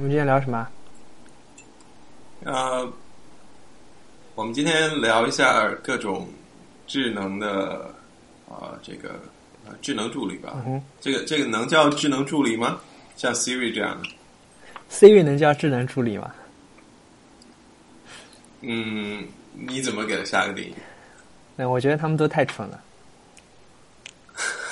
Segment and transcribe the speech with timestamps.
[0.00, 0.66] 我们今天聊什么？
[2.44, 2.90] 呃，
[4.34, 6.26] 我们今天聊一下各种
[6.86, 7.94] 智能的
[8.48, 9.10] 啊、这个
[9.66, 10.54] 呃智能助理吧。
[10.66, 12.80] 嗯这个这个能叫智能助理吗？
[13.14, 14.08] 像 Siri 这样的
[14.90, 16.32] ？Siri 能叫智能助理吗？
[18.62, 20.74] 嗯，你怎么给它下个定义？
[21.56, 22.82] 那我觉得他们都太蠢了，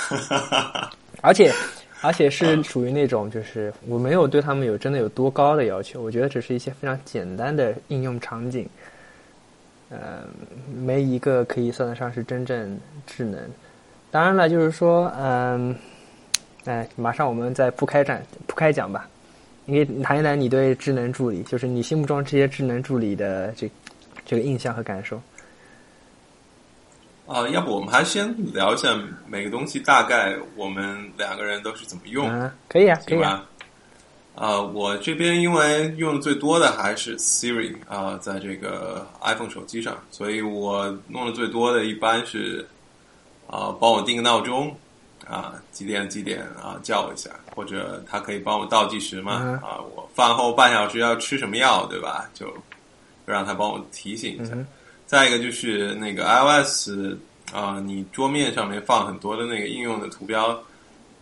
[1.20, 1.52] 而且
[2.00, 8.68] 而且是属于那种就是我没有对他们有真的有多高的要求，我觉得只是一些非常简单的应用场景，
[9.90, 10.20] 呃，
[10.72, 13.40] 没一个可以算得上是真正智能。
[14.10, 15.74] 当然了，就是说，嗯，
[16.64, 19.08] 哎，马上我们再铺开展铺开讲吧。
[19.64, 23.70] 你可以谈一谈你对智能助理，就是你心目中这些智能助理的这
[24.24, 25.20] 这个印象和感受。
[27.28, 32.26] 啊、要不我们还先聊一下每个东西大概我们两个人都是怎么用
[32.68, 33.20] 可以啊，可以啊。
[33.20, 33.44] 行吧？
[34.34, 42.66] 啊、我这边因为用的最多的还是 Siri 啊、在这个 iPhone 手机上，所以我弄的最多的一般是
[43.46, 44.74] 啊、帮我定个闹钟
[45.28, 52.30] 啊、几点几点啊、叫我一下，或者它可以帮我倒计时嘛嗯啊、我饭后半小时要吃什么药，对吧？
[52.32, 52.46] 就
[53.26, 54.54] 让它帮我提醒一下。
[54.54, 54.66] 嗯
[55.08, 56.90] 再一个就是那个 iOS
[57.50, 60.50] 啊、你桌面上面放很多的那个应用的图标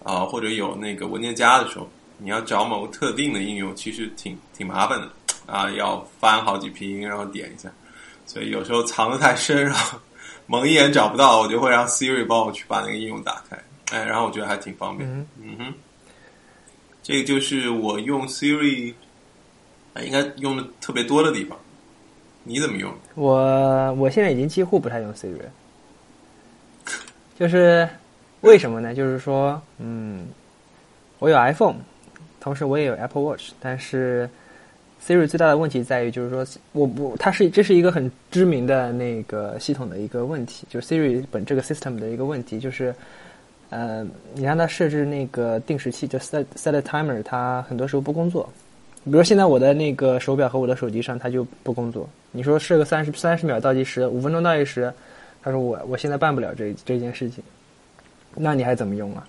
[0.02, 5.08] 啊、或者有那个文件夹的时候，你要找某个特定的应用，其实挺挺麻烦的
[5.46, 7.70] 啊、要翻好几屏，然后点一下，
[8.26, 9.96] 所以有时候藏得太深，然后
[10.48, 13.56] 蒙一眼找不到，我就会让 Siri 帮我去把那个应用打开，
[13.92, 15.08] 哎，然后我觉得还挺方便。
[15.08, 15.74] 嗯嗯哼，
[17.04, 18.92] 这个就是我用 Siri
[19.94, 21.56] 啊，应该用的特别多的地方。
[22.46, 22.92] 你怎么用？
[23.16, 25.34] 我我现在已经几乎不太用 Siri，
[27.36, 27.88] 就是
[28.42, 28.94] 为什么呢？
[28.94, 30.26] 就是说，嗯，
[31.18, 31.74] 我有 iPhone，
[32.40, 34.30] 同时我也有 Apple Watch，但是
[35.04, 42.94] Siri 最大的问题在于，就是说我不，它是这是一个很知名的那个系统的一个问题，就是 Siri 本这个 system 的一个问题，就是
[43.70, 48.48] 呃，你让它设置那个定时器，就 set set a timer，它很多时候不工作。
[49.06, 52.08] 比如现在我的那个手表和我的手机上，它就不工作。
[52.32, 54.92] 你说设个三十三十秒倒计时，五分钟倒计时，
[55.44, 57.42] 他说我我现在办不了这这件事情，
[58.34, 59.24] 那你还怎么用啊？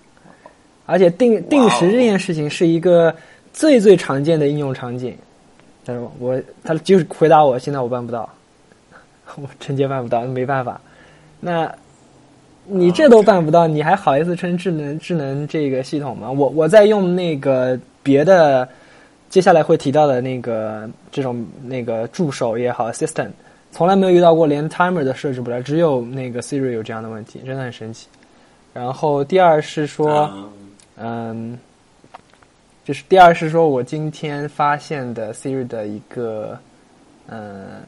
[0.84, 3.14] 而且定定时这件事情是一个
[3.52, 5.16] 最最常见的应用场景，
[5.84, 8.28] 他说我他就是回答我现在我办不到，
[9.36, 10.80] 我直接办不到，没办法。
[11.38, 11.72] 那
[12.64, 16.28] 你这都办不到，你还好意思称智能智能这个系统吗？
[16.28, 18.68] 我我在用那个别的。
[19.28, 23.30] 接下来会提到的那个这种那个助手也好，assistant，
[23.70, 28.08] 从来没有遇到过连 timer 都设置不了，只有那个 Siri 有这样的问题，真的很神奇。
[28.72, 30.32] 然后第二是说，
[30.96, 31.58] 嗯，
[32.86, 36.58] 就是第二是说我今天发现的 Siri 的一个，
[37.26, 37.82] 嗯，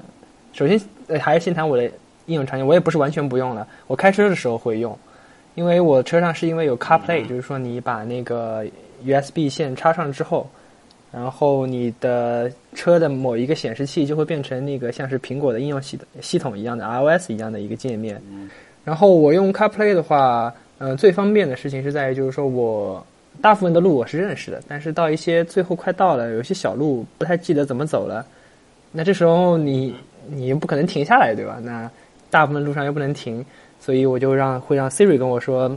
[0.53, 1.85] 首先呃还是先谈我的
[2.27, 4.97] 应用场景，我也不是完全不用了，我开车的时候会用，
[5.55, 8.63] 因为我车上是因为有 CarPlay，、就是说你把那个
[9.03, 10.47] USB 线插上之后。
[11.13, 18.21] 然后你的车的某一个显示器就会变成那个像是苹果的应用系系统一样的 iOS 一样的一个界面。
[18.85, 23.05] 然后我用 CarPlay 的话，呃，最方便的事情是在于就是说我
[23.41, 28.25] 大部分的路我是认识的，但是到一些最后快到了，有些小路不太记得怎么走了，
[28.93, 29.95] 那这时候你
[30.29, 31.59] 你又不可能停下来，对吧？
[31.63, 31.91] 那
[32.31, 33.45] 大部分路上又不能停，
[33.81, 35.77] 所以我就让会让 Siri 跟我说，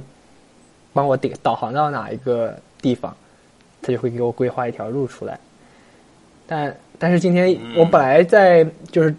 [0.94, 3.16] 帮我导导航到哪一个地方。
[3.84, 5.38] 他就会给我规划一条路出来，
[6.48, 9.14] 但但是今天我本来在就是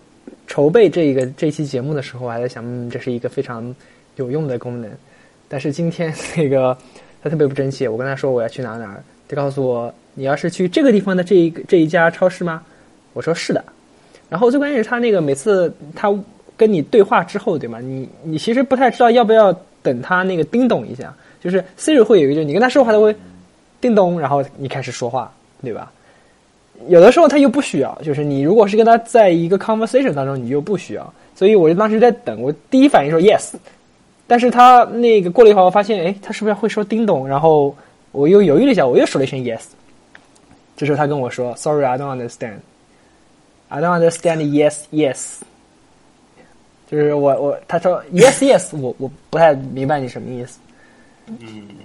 [0.47, 3.74] 筹备这一个这期节目的时候，我还在想，嗯，这是一个非常
[4.16, 4.91] 有用的功能。
[5.48, 6.76] 但是今天 那个
[7.22, 12.62] 他特别不争气，我跟他说我要去哪哪儿，他告诉我你要是去这个地方的这一个这一家超市吗？
[13.12, 13.62] 我说是的。
[14.30, 16.12] 然后最关键是他那个每次他
[16.56, 17.80] 跟你对话之后，对吗？
[17.80, 23.14] 你你其实不太知道要不要等他那个叮咚一下，就是 Siri 会有一个，就是你跟他说话，他会。
[23.84, 25.31] 叮咚，然后你开始说话，
[25.63, 25.92] 对吧？
[26.89, 31.13] 有的时候他又不需要，就是你如果是跟他在一个 conversation 当中，你又不需要。
[31.34, 33.53] 所以我就当时在等，我第一反应说 yes，
[34.27, 37.28] 但是他那个过了一会儿，我发现，哎，他是不是会说叮咚？
[37.28, 37.77] 然后
[38.10, 39.60] 我又犹豫了一下，我又说了一声 yes。
[40.78, 45.41] 这时候他跟我说，Sorry，I don't understand，I don't understand yes yes。
[46.91, 50.59] 就是我我他说 yes yes，我我不太明白你什么意思。
[51.26, 51.36] 嗯，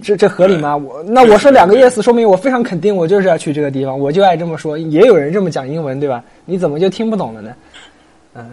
[0.03, 0.75] 这这合理吗？
[0.75, 4.77] 我那我说两个 yes，说明我非常肯定，我就是要去这个地方，我就爱这么说。
[4.77, 6.23] 也有人这么讲英文，对吧？
[6.45, 7.55] 你怎么就听不懂了呢？
[8.33, 8.49] 嗯，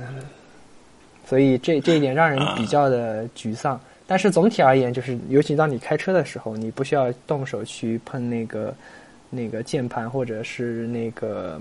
[1.26, 3.80] 所以这这一点让人比较的沮丧。
[4.06, 8.72] 但是总体而言，就是尤其当你开车的时候，你不需要动手去碰那个
[9.28, 11.60] 那个键盘或者是那个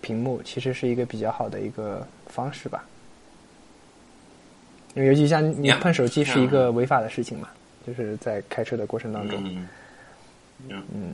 [0.00, 2.84] 屏幕，其实是一个比较好的一个方式吧。
[4.94, 7.48] 因为尤其像你碰手机是一个违法的事情嘛，
[7.86, 9.42] 就是在开车的过程当中。
[9.44, 9.68] 嗯，
[10.68, 11.12] 嗯嗯，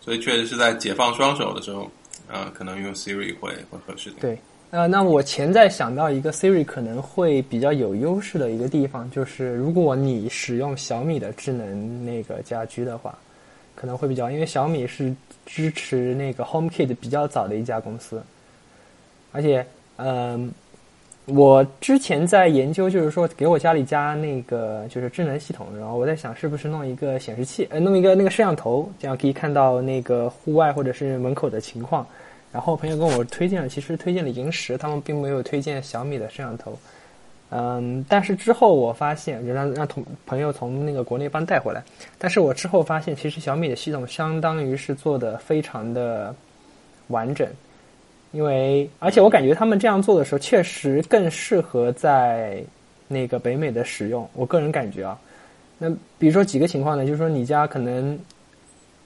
[0.00, 1.90] 所以确实是在解放双手的时候，
[2.30, 4.20] 啊、可能用 Siri 会会合适点。
[4.20, 4.38] 对。
[4.70, 13.16] 呃，那我潜在想到一个 Siri 可能会比较有优势的一个地方，就是如果你使用小米的智能那个家居的话，
[13.76, 15.14] 可能会比较，因为小米是
[15.46, 18.20] 支持那个 HomeKit 比较早的一家公司，
[19.30, 19.64] 而且，
[19.96, 20.50] 嗯、
[21.26, 32.06] 我之前在研究，就是说给我家里加那个就是智能系统，然后我在想是不是弄一个显示器，呃，弄一个那个摄像头，这样可以看到那个户外或者是门口的情况。
[32.52, 36.78] 然后朋友跟我推荐了，其实推荐了萤石，他们并没有推荐小米的摄像头。
[37.50, 41.82] 嗯，但是之后我发现，让让同朋友从那个国内帮带回来，
[42.18, 46.34] 但是我之后发现，其实小米的系统相当于是做的非常的
[47.08, 47.48] 完整，
[48.34, 52.60] 因为而且我感觉他们这样做的时候，确实更适合在
[53.06, 54.28] 那个北美的使用。
[54.34, 55.16] 我个人感觉啊，
[55.78, 55.88] 那
[56.18, 58.18] 比如说几个情况呢，就是说你家可能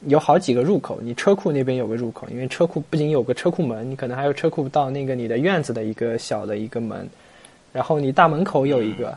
[0.07, 7.07] 有好几个入口，你车库那边有个入口，因为车库不仅有个车库门，你可能还有车库到那个你的院子的一个小的一个门，
[7.71, 9.15] 然后你大门口有一个，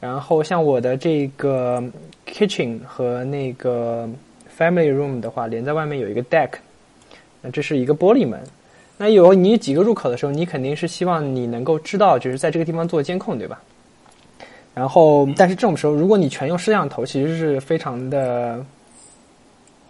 [0.00, 1.82] 然后像我的这个
[2.26, 4.06] kitchen 和那个
[4.58, 6.50] family room 的话，连在外面有一个 deck，
[7.40, 8.38] 那这是一个玻璃门。
[9.02, 13.58] 那有你几个入口的时候，你肯定是希望你能够知道，就是在这个地方做监控，对吧？
[14.74, 18.62] 然后，但是这种时候，如果你全用摄像头，其实是非常的，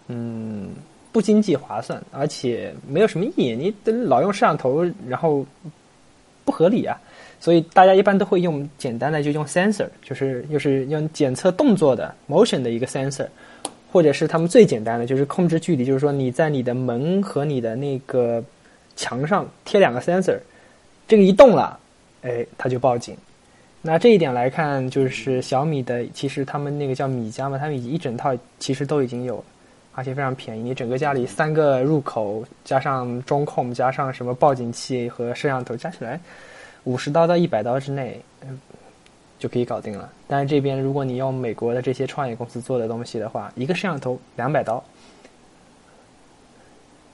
[0.07, 0.69] 嗯，
[1.11, 3.53] 不经济划算，而且没有什么意义。
[3.53, 5.45] 你老用摄像头，然后
[6.45, 6.97] 不合理啊。
[7.37, 13.27] 所以大家一般都会用简单的就用 sensor，就是就是用检测动作的 motion 的一个 sensor，
[13.91, 18.41] 或者是他们最简单的就是控制距离，就是说你在你的门和你的那个
[19.01, 20.37] 墙上贴两个 sensor，
[21.07, 21.79] 这个一动了，
[22.21, 23.17] 哎，它就报警。
[23.81, 29.43] 那这一点来看，就是小米的，其实他们那个叫米家嘛，他们一整套其实都已经有了，
[29.95, 30.61] 而且非常便宜。
[30.61, 36.19] 你整个家里三个入口加上中控，加上什么报警器和摄像头，加起来
[36.83, 38.21] 五十刀到一百刀之内，
[39.39, 40.13] 就可以搞定了。
[40.27, 44.83] 但是这边如果你用美国的这些创业公司做的东西的话，一个摄像头两百刀，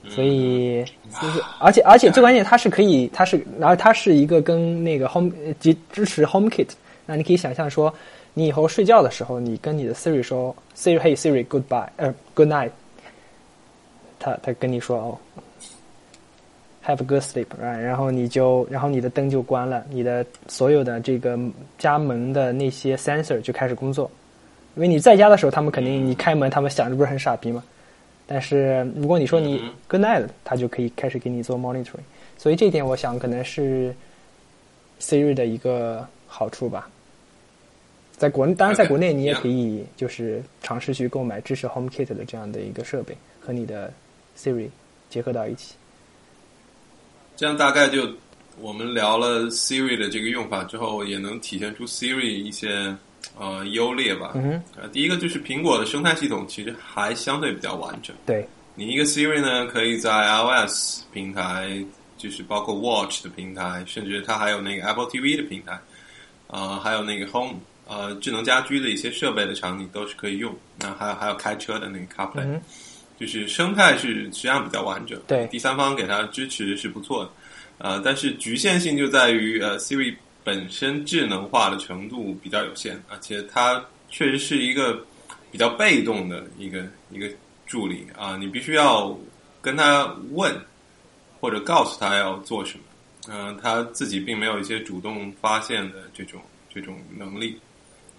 [0.06, 0.84] 所以
[1.20, 6.68] 就是，而且而且最关键，它是可以，它是，然后它是一个跟那个 Home 呃支支持 HomeKit，
[7.04, 7.92] 那你可以想象说，
[8.32, 12.70] 你以后睡觉的时候，你跟你的 Siri 说，Siri Hey Siri Goodbye，呃 Good night，
[14.18, 15.18] 他他跟你说哦
[16.86, 17.78] ，Have a good sleep，right?
[17.78, 21.38] 然后你就，然后你的灯就关了，你的所有的这个
[21.76, 24.10] 家门的那些 sensor 就开始工作，
[24.76, 27.62] 因为你在家的时候，他们肯定你开门，他们想着不是很傻逼吗？
[28.30, 32.04] 但是如果你说你嗯 good night，它就可以开始给你做 monitoring，
[32.36, 33.94] 所以这一点我想可能是
[35.00, 36.90] Siri 的一个好处吧。
[38.18, 43.90] 在国当然在国内你也可以就是尝试去购买支持 HomeKit 的这样的一个设备，和你的
[44.36, 44.68] Siri
[45.08, 45.74] 结合到一起。
[47.34, 48.06] 这样大概就
[48.60, 52.94] 我们聊了 Siri 的这个用法之后，也能体现出 Siri 一些
[53.36, 54.32] 呃优劣吧。
[54.36, 58.14] 嗯，呃，第一个就是苹果的生态系统其实还相对比较完整。
[58.24, 61.84] 对，你一个 Siri 呢，可以在 iOS 平台，
[62.16, 65.78] 就是包括 Watch 的平台，甚至它还有那个 Apple TV 的平台，
[66.46, 70.54] 呃，还有那个 Home 呃智能家居的一些设备的场景都是可以用。
[70.78, 72.62] 那还有还有开车的那个 CarPlay，、嗯，
[73.18, 75.20] 就是生态是实际上比较完整。
[75.26, 77.30] 对第三方给它支持是不错的，
[77.78, 80.14] 呃，但是局限性就在于呃 Siri
[80.48, 84.98] 本身智能化的程度比较有限，而且它确实是一个
[85.50, 87.28] 比较被动的一个一个
[87.66, 89.14] 助理啊、你必须要
[89.60, 90.58] 跟他问
[91.38, 92.84] 或者告诉他要做什么，
[93.28, 96.40] 嗯、他自己并没有一些主动发现的这种
[96.72, 97.60] 这种能力。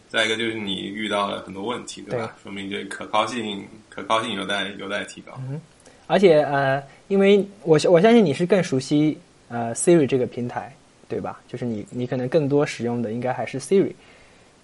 [0.08, 2.36] 再一个就是你遇到了很多问题，对吧？
[2.44, 5.34] 说明这可靠性可靠性有待有待提高。
[5.50, 5.60] 嗯
[6.06, 9.18] 而且呃，因为我我相信你是更熟悉
[9.48, 10.76] 呃 Siri 这个平台，
[11.10, 11.42] 对吧？
[11.48, 13.92] 就是你你可能更多使用的应该还是 Siri，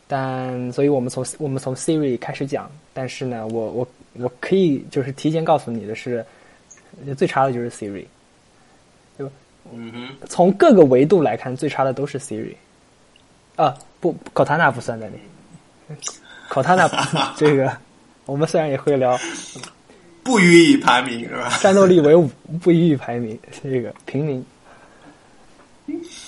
[0.08, 6.24] 但所以我们从我们从 Siri 开始讲，但是呢，我我我可以就是提前告诉你的是，
[7.18, 8.06] 最差的就是 Siri，
[9.74, 12.54] 嗯哼，从各个维度来看，最差的都是 Siri。
[13.56, 15.18] 啊，不，Cortana 不算在内
[16.50, 16.88] ，Cortana
[17.36, 17.76] 这个
[18.26, 19.18] 我们虽然也会聊
[20.24, 21.58] 不予以排名是吧？
[21.62, 22.30] 战斗力为五，
[22.62, 24.46] 不予以排名，这个平民。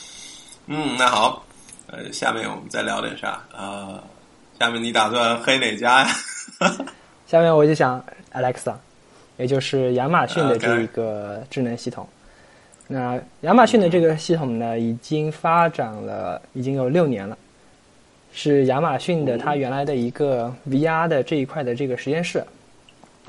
[0.70, 1.46] 嗯，那好，
[1.88, 3.42] 呃，下面我们再聊点啥？
[3.58, 4.04] 呃，
[4.60, 6.10] 下面你打算黑哪家呀？
[7.26, 8.74] 下面我就想 Alexa，
[9.38, 12.06] 也就是亚马逊的这一个智能系统。
[12.86, 17.38] 那亚马逊的这个系统呢，已经发展了已经有六年了，
[18.34, 22.44] 是亚马逊的它原来的一个 VR 的这一块的这个实验室。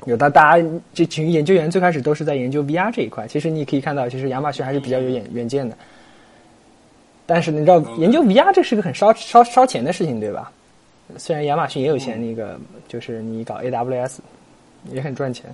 [0.05, 5.77] 有的大家这群研究员最开始都是在研究 VR 这一块，其实你可以看到，其实亚马逊还是比较有远远见的。
[7.31, 10.51] 但是你知道，研究 VR 这是个很烧烧烧钱的事情，对吧？
[11.15, 14.17] 虽然亚马逊也有钱，那个就是你搞 AWS
[14.91, 15.45] 也很赚钱。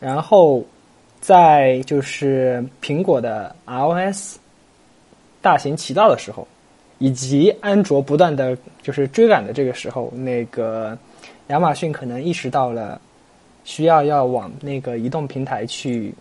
[0.00, 0.64] 然后
[1.20, 4.38] 在就是苹果的 iOS
[5.40, 6.46] 大行其道的时候，
[6.98, 10.98] 以及安卓不断的就是追赶的这个时候，那个
[11.46, 13.00] 亚马逊可能意识到了
[13.62, 16.12] 需要要往那个移动平台去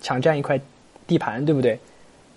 [0.00, 0.60] 抢占一块
[1.06, 1.76] 地盘，对不对？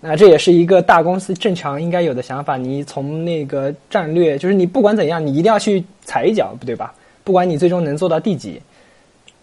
[0.04, 2.56] 那这也是一个大公司正常应该有的想法。
[2.56, 6.92] 你从那个战略，就是你不管怎样，你一定要去踩一脚，不对吧？
[7.22, 8.60] 不管你最终能做到第几，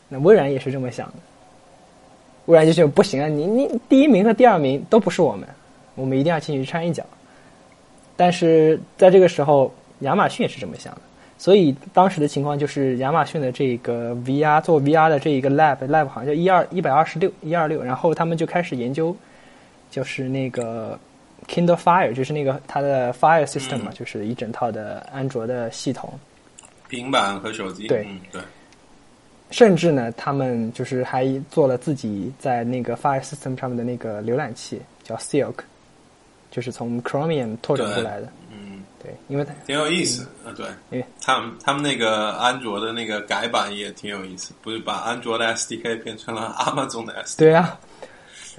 [0.09, 1.13] 那微软也是这么想的。
[2.47, 5.47] 微软就觉得不行啊，你你第一名和第二名都不是我们，
[5.95, 7.05] 我们一定要进去掺一脚。
[8.17, 11.01] 但是在这个时候，亚马逊也是这么想的。
[11.37, 19.15] 所以当时的情况就是，亚马逊的这个 VR 做 VR 的这一个 lab lab 好像叫一二一百二十六一二六，然后他们就开始研究。
[19.89, 20.99] 就是那个
[21.47, 26.19] Kindle Fire，就是那个它的 Fire System 嘛，就是一整套的安卓的系统，
[26.87, 27.87] 平板和手机。
[27.87, 28.41] 对对。
[29.51, 35.55] 甚至呢，他们就是还做了自己在那个 Fire System 上面的那个浏览器，叫 Silk，
[36.51, 38.31] 就是从 Chromium 拓展过来的。
[38.51, 40.53] 嗯，对，因为它挺有意思啊。
[40.55, 47.39] 对，因为他们他们那个安卓的那个改版也挺有意思，不是把安卓的 SDK 变成了 Amazon 的 SDK。
[47.39, 47.79] 对啊。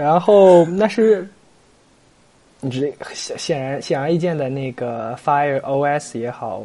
[0.01, 1.29] 然后那是，
[2.61, 6.63] 你这显显然显而易见的那个 Fire OS 也好，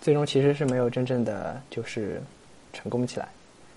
[0.00, 2.22] 最终其实是没有真正的就是
[2.72, 3.28] 成功起来。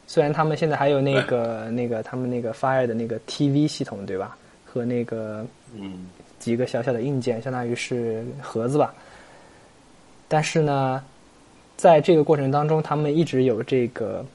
[0.07, 4.37] 虽然他们现在还有那个那个他们那个 Fire 的那个 TV 系统对吧？
[4.65, 6.05] 和那个嗯
[6.39, 8.95] 几个小小的硬件，相当于是盒子吧。
[10.29, 11.03] 但是呢，
[11.75, 14.25] 在这个过程当中，他们一直有这个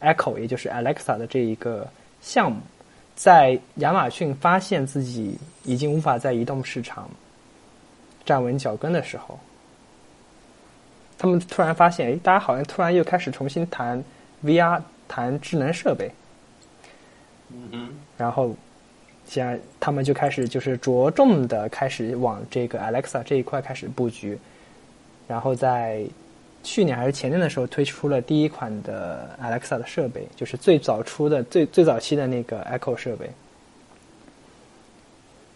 [0.00, 1.86] Echo，也就是 Alexa 的这一个
[2.20, 2.60] 项目。
[3.16, 7.08] 在亚马逊发现自己已经无法在移动市场
[8.24, 9.38] 站稳脚跟的时候，
[11.18, 14.04] 他们突然发现，哎，大家好像突然又开始重新谈
[14.44, 16.10] VR，谈智能设备。
[17.72, 18.54] 嗯然后，
[19.26, 24.38] 现在他们就开始就是着重的开始往这个 Alexa 这一块开始布局，
[25.26, 26.04] 然后在。
[26.66, 33.30] 去年还是前年的时候推出了第一款的 Alexa 的设备，就是最早出的最最早期的那个 Echo 设备。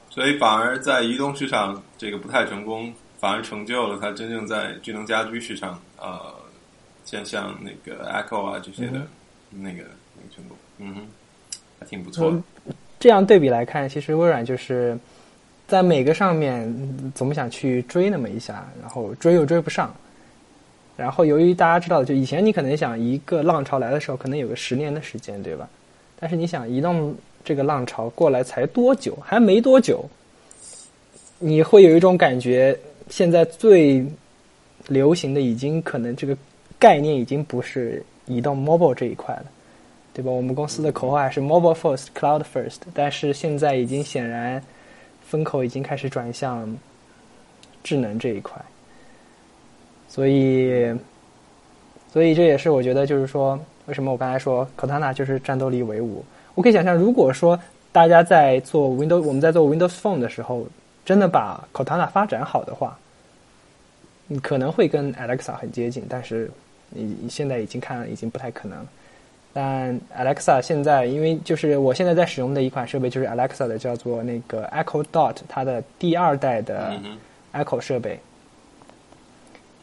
[0.08, 6.32] 所以反而在移动市场这个不太成功，反而成就了它真正在智能家居市场呃，
[7.04, 9.04] 像像那个 Echo 啊这些的
[9.50, 9.82] 那个
[10.14, 11.06] 那个成功，嗯哼，
[11.80, 12.40] 还挺不错。
[13.00, 14.96] 这样对比来看，其实微软就是
[15.66, 19.92] 在每个上面总想去追那么一下，然后追又追不上。
[21.00, 25.66] 然后，由于大家知道，就以前你可能想一个浪潮来的时候，可能有个十年的时间，对吧？
[26.18, 29.16] 但是你想，移动这个浪潮过来才多久？
[29.24, 30.04] 还没多久，
[31.38, 32.78] 你会有一种感觉，
[33.08, 34.04] 现在最
[34.88, 36.36] 流行的已经可能这个
[36.78, 39.46] 概念已经不是移动 mobile 这一块了，
[40.12, 40.30] 对吧？
[40.30, 44.62] 我们公司的口号还是 mobile first, cloud first，但是现在已经显然
[45.26, 46.76] 风口已经开始转向
[47.82, 48.60] 智能这一块。
[50.10, 50.92] 所以，
[52.12, 56.24] 所以这也是我觉得，就是说，为什么我刚才说 Cortana 就是战斗力为伍？
[56.56, 57.58] 我可以想象，如果说
[57.92, 60.66] 大家在做 Windows，我们在做 Windows Phone 的时候，
[61.04, 62.98] 真的把 Cortana 发展好的话，
[64.26, 66.04] 你可能会跟 Alexa 很接近。
[66.08, 66.50] 但是
[66.88, 68.84] 你现在已经看，已经不太可能。
[69.52, 76.92] 但 Alexa 现在，因为就是我现在在使用的一款设备就是 Alexa 的，叫做那个 Echo Dot，它的第二代的
[77.52, 78.18] Echo 设备。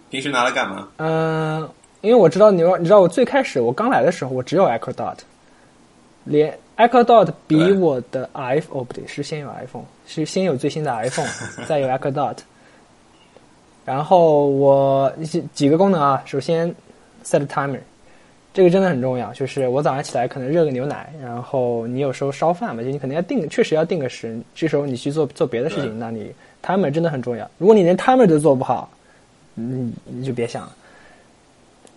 [0.09, 0.87] 平时拿来干嘛？
[0.97, 1.69] 嗯，
[2.01, 5.17] 因为我知道你，你知道我最开始我刚来的时候，我只有 Echo Dot，
[6.23, 11.27] 连 Echo Dot 比我的 iPhone 哦不对，是先有 iPhone，是先有最新的 iPhone，
[11.67, 12.37] 再有 Echo Dot。
[13.83, 16.73] 然后我几几个功能啊，首先
[17.23, 17.79] set timer，
[18.53, 27.49] 这个真的很重要，就是我早上起来可能热个牛奶，然后你有时候烧饭嘛，就你可能要定，确实要定个时，这时候你去做做别的事情，那你 timer 真的很重要。
[27.57, 28.89] 如果你连 timer 都做不好，
[29.59, 30.75] 你你就别想了，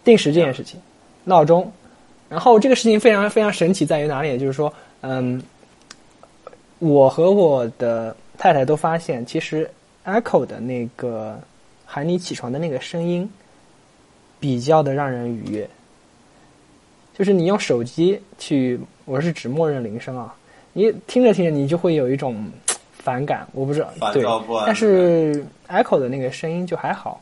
[0.03, 0.81] 定时这件事情，
[1.25, 1.71] 闹钟，
[2.31, 4.39] 然后这个事情非常非常神奇，在于哪里？
[4.39, 5.43] 就是说，嗯，
[6.79, 9.71] 我和我的太太都发现，其实
[10.07, 11.39] Echo 的那个
[11.85, 13.31] 喊你起床的那个声音，
[14.39, 15.69] 比较的让人愉悦。
[17.13, 20.35] 就是你用手机去，我是指默认铃声啊，
[20.73, 22.51] 你听着听着你就会有一种
[22.95, 24.25] 反感，我不知道对，
[24.65, 27.21] 但是 Echo 的那个声音就还好，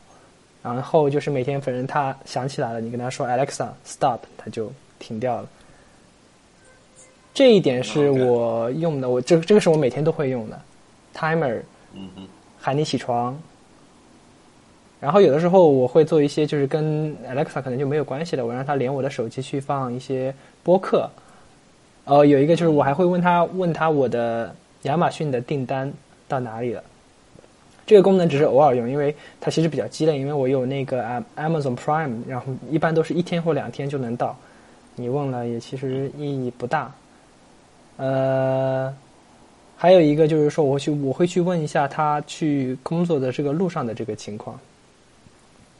[0.61, 5.47] 然后就是每天反正他想起来了，你跟他说 Alexa stop，他就停掉了。
[7.33, 10.59] 这一点是我用的，我这这个是我每天都会用的
[11.15, 11.61] ，timer，
[11.93, 12.09] 嗯
[12.59, 13.39] 喊你起床。
[14.99, 21.09] 然后有的时候我会做一些就是跟 Alexa 可能就没有关系的，我让他连我的手机去放一些播客。
[22.03, 25.89] 呃，有一个就是我还会问他问他我的亚马逊的订单
[26.27, 26.83] 到哪里了。
[27.89, 31.03] 这个功能只是偶尔用，因为它其实比较鸡肋，因为我有那个
[31.35, 34.37] Amazon Prime，然后一般都是一天或两天就能到。
[34.93, 36.93] 你问了也其实意义不大。
[37.97, 38.95] 呃，
[39.75, 44.55] 还有一个就是说，我去我会去问一下他去工作的这个路上的这个情况。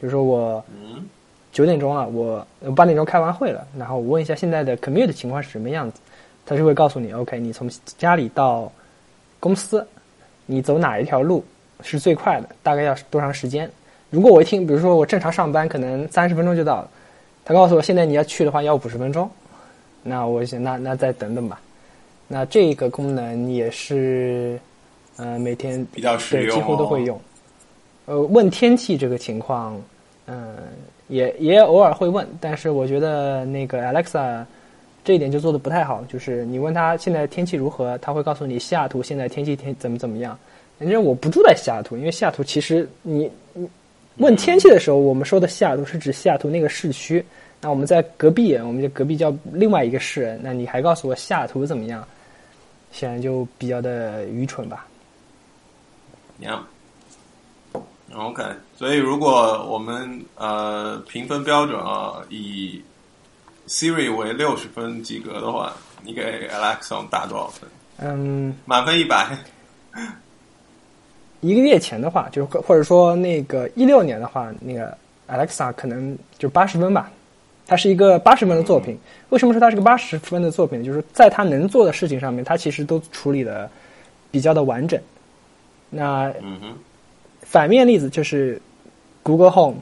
[0.02, 0.66] 就是说我
[1.52, 2.44] 九点钟了，我
[2.76, 6.02] 八点钟开完会了，然后我问一下现在的 commute 情况是什么样子，
[6.44, 8.72] 他就会告诉你，OK，你从家里到
[9.40, 9.88] 公司，
[10.48, 11.46] 你走哪一条路
[11.82, 13.70] 是最快的，大概要多长时间？
[14.10, 16.90] 如果我一听，比如说我正常上班可能三十分钟就到了，
[17.46, 19.30] 他告诉我现在你要去的话要五十分钟，
[20.04, 21.62] 那我想那那再等等吧。
[22.28, 24.60] 那这个功能也是，
[25.18, 27.20] 呃，每天比较实用，几乎都会用。
[28.06, 29.80] 呃，问天气这个情况，
[30.28, 30.56] 嗯，
[31.08, 34.44] 也也偶尔会问，但是我觉得那个 Alexa
[35.04, 40.38] 这一点就做的不太好，就是你问他现在天气如何，他会告诉你西雅图现在天气天怎么怎么样。
[40.80, 43.68] 因为我不住在西雅图，因为西雅图其实你你
[44.18, 47.24] 问天气的时候，我们说的西雅图是指西雅图那个市区，
[47.62, 52.06] 那我们在隔壁，我们就隔壁叫另外一个市，那你还告诉我西雅图怎么样，
[52.92, 54.88] 显然就比较的愚蠢吧。
[56.42, 56.60] Yeah.
[58.16, 58.44] OK，
[58.76, 62.82] 所以如果我们呃评分标准啊以
[63.68, 67.70] Siri 为六十分及格的话，你给 Alexa 打多少分？
[68.00, 69.38] 嗯，满分一百。
[71.42, 74.98] 一个月前的话，就是或者说那个一六年的话，那个
[75.28, 77.12] Alexa 可能就八十分吧。
[77.68, 78.98] 它是一个八十分的作品。
[79.30, 80.84] 为什么说它是个八十分的作品？
[80.84, 83.70] 就是在它能做的事情上面，它其实都处理的
[84.32, 85.00] 比较的完整。
[85.90, 86.78] 那嗯哼。
[87.42, 88.62] 反面例子就是
[89.24, 89.78] Google Home，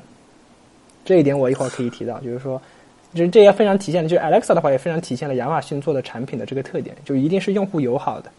[1.04, 2.62] 这一点我一会儿可以提到，就是说，
[3.13, 8.32] 这这也非常体现了，就是 Alexa 的话也非常体现了亚马逊做的产品的这个特点，就一定是用户友好的。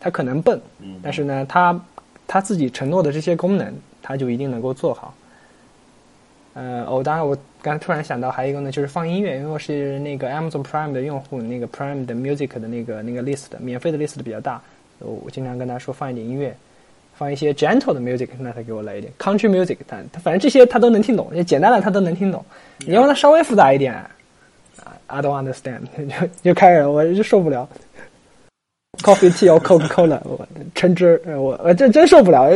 [0.00, 0.60] 它可能笨，
[1.02, 1.78] 但是呢，它
[2.26, 5.14] 它自己承诺的这些功能，他就一定能够做好。
[6.54, 14.62] 呃，哦，当然我刚突然想到还有一个呢，就是放音乐，因为我是那个 Amazon Prime 的用户，那个 Prime 的 Music 的那个那个 list 免费的 list 比较大，
[14.98, 16.56] 我经常跟他说放一点音乐。
[17.16, 22.44] 放一些 gentle 的 music，那他给我来一点 country music，他他反正这些他都能听懂，简单的他都能听懂。
[22.78, 23.94] 你要让他稍微复杂一点
[25.06, 27.68] ，I don't understand，就就开始我就受不了。
[29.02, 32.50] Coffee tea or Coca Cola，我橙汁，我我这真受不了，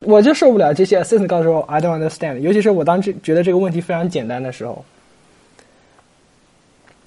[0.00, 4.84] 我就受不了这些 assistant 告诉我 I don't understand，尤其是我当时觉得这个问题非常简单的时候。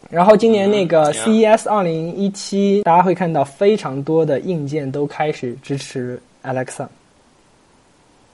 [0.09, 6.85] 然后今年那个 CES 二零一七，大家会看到非常多的硬件都开始支持 Alexa，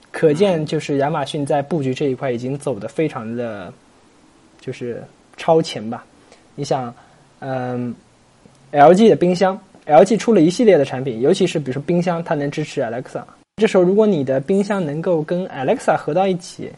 [0.10, 3.72] 可见就是亚马逊在布局这一块已经走的非常的，
[4.60, 5.04] 就是
[5.36, 6.04] 超前吧。
[6.56, 6.92] 你想，
[7.42, 7.94] 嗯
[8.78, 13.22] ，LG 的冰箱，LG 出了一系列的产品，尤其是比如说冰箱，它能支持 Alexa。
[13.58, 16.72] 这时候如果你的冰箱能够跟 Alexa 合到一起，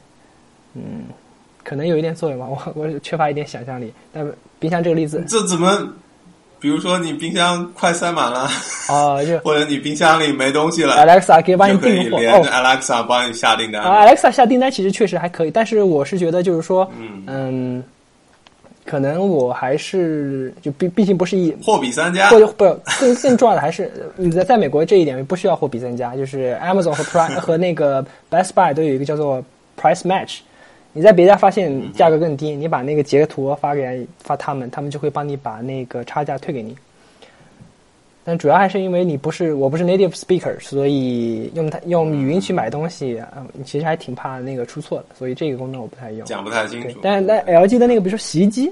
[0.74, 1.04] 嗯。
[1.62, 3.94] 可能有一点作用吧，我我缺乏一点想象力。
[4.12, 4.26] 但
[4.58, 5.88] 冰箱这个例子，这怎么？
[6.60, 8.50] 比如说你冰箱快塞满了，
[8.88, 13.84] 啊，就 或者你冰箱里没东西了，Alexa 可以帮你订货哦，Alexa 帮你下订单。
[13.84, 16.90] 啊，Alexa 下订单其实确实还可以，但是我是觉得就是说，
[17.28, 17.84] 嗯，
[18.90, 22.66] 可能我还是就毕毕竟不是一货比三家，或者不
[23.00, 29.44] 更更重要的还是你在 在美国这一点不需要货比三家，就是 Amazon 和 Prime 和那个 Best Buy 都有一个叫做
[29.80, 30.40] Price Match。
[30.92, 36.76] 你在别家发现价格更低，你把那个截图发给发他们，他们就会帮你把那个差价退给你。
[38.30, 46.24] 但主要还是因为你不是我不是 native speaker，所以用它用语音去买东西，嗯，其实还挺怕那个出错的，所以这个功能我不太用。
[46.26, 47.00] 讲不太清楚。
[47.02, 48.72] 但是那 LG 的那个，比如说洗衣机，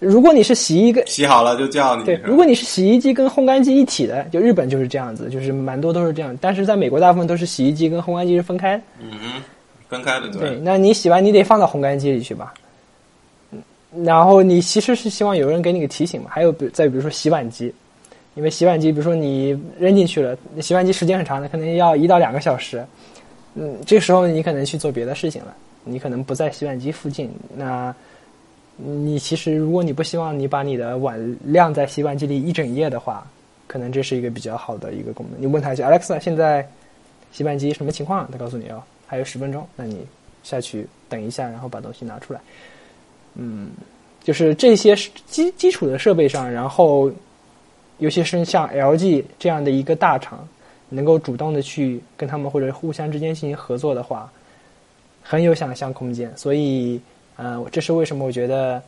[0.00, 2.02] 如果你是洗衣个洗好了就叫你。
[2.02, 6.36] 对，如果你是洗衣机跟烘干机一体的，就日本就是这样子，就是蛮多都是这样。
[6.40, 8.76] 但是在美国，大部分都是洗衣机跟烘干机是分开。
[9.00, 9.42] 嗯哼。
[9.88, 12.52] 分开的对，那你洗完你得放到烘干机里去吧。
[14.04, 16.30] 然后你其实是希望有人给你个提醒嘛。
[16.30, 17.72] 还有比再比如说洗碗机，
[18.34, 22.84] 因为洗碗机比如说你扔进去了，洗碗机时间很长的，可能要一到两个小时。
[23.54, 27.30] 嗯，这时候你可能去做别的事情了，你可能不在洗碗机附近。
[27.56, 27.94] 那
[28.76, 33.26] 你其实如果你不希望你把你的碗晾在洗碗机里一整夜的话，
[33.66, 35.40] 可能这是一个比较好的一个功能。
[35.40, 36.68] 你问他一下，Alexa，现在
[37.32, 38.28] 洗碗机什么情况？
[38.30, 40.06] 他告诉你哦，还有十分钟，那你
[40.42, 42.40] 下去等一下，然后把东西拿出来。
[43.36, 43.70] 嗯，
[44.24, 44.96] 就是这些
[45.26, 47.10] 基基础的设备上，然后
[47.98, 50.46] 尤其是像 LG 这样的一个大厂，
[50.88, 54.30] 能够主动的去跟他们或者互相之间进行合作的话，
[55.22, 56.32] 很有想象空间。
[56.36, 57.00] 所以，
[57.36, 58.82] 呃，这是为什么我觉得，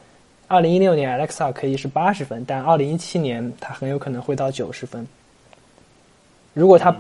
[0.47, 5.07] 二零一六年 Alexa 可以是八十分，但二零一七年它很有可能会到九十分。
[6.55, 6.95] 如果它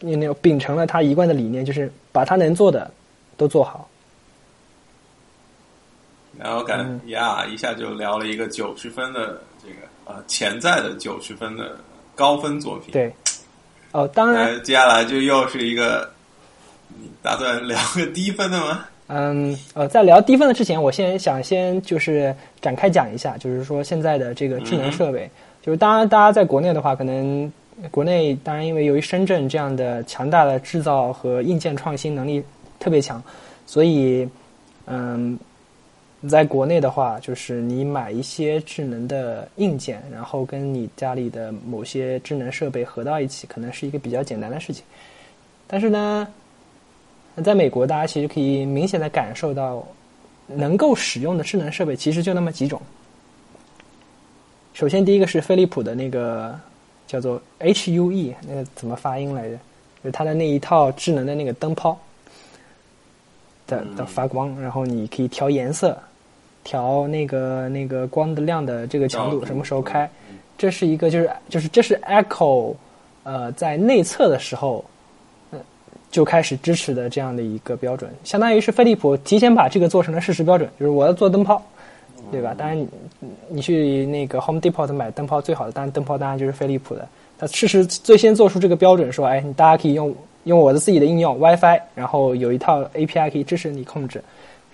[0.00, 2.90] 你那秉承了他一贯的理念，就是把他能做的
[3.36, 3.88] 都做好。
[6.38, 11.76] 然后感呀，一下就聊了一个九十分的这个呃潜在的九十分的
[12.14, 12.90] 高分作品。
[12.92, 13.12] 对，
[13.92, 16.10] 哦，当然，接下来就又是一个，
[16.88, 18.84] 你打算聊个低分的吗？
[19.06, 25.30] 嗯，呃，在聊低分的之前，我先想先就是展开讲一下，就是说现在的这个智能设备，
[25.62, 27.52] 就是当然大家在国内的话，可能
[27.92, 32.42] 国内当然因为由于深圳这样的强大的制造和硬件创新能力
[32.80, 33.22] 特别强，
[33.66, 34.28] 所以
[34.86, 35.38] 嗯。
[36.28, 44.82] 在国内的话，就是你买一些智能的硬件，然后跟你家里的某些智能设备合到一起，可能是一个比较简单的事情。
[45.66, 46.26] 但是呢，
[47.44, 49.86] 在美国，大家其实可以明显的感受到，
[50.46, 52.80] 能够使用的智能设备其实就那么几种。
[54.72, 56.58] 首先，第一个是飞利浦的那个
[57.06, 59.56] 叫做 HUE，那个怎么发音来着？
[60.02, 61.98] 就是它的那一套智能的那个灯泡
[63.66, 65.98] 的的发光，然后你可以调颜色。
[66.64, 70.10] 调那个那个光的亮的这个强度，什么时候开？
[70.56, 72.74] 这是一个就是就是这是 Echo，
[73.22, 74.84] 呃，在内测的时候，
[75.52, 75.60] 嗯，
[76.10, 81.60] 就开始支持的这样的一个标准，相当于是飞利浦提前把这个做成了事实标准，就是我要做灯泡，
[82.30, 82.54] 对吧？
[82.56, 82.88] 当然你
[83.48, 94.22] 你去那个 Home Depot 买灯泡最好的，当然灯泡当然就是飞利浦的，它事实最先做出这个标准，说哎，你大家可以用用我的自己的应用 WiFi，然后有一套 API 可以支持你控制。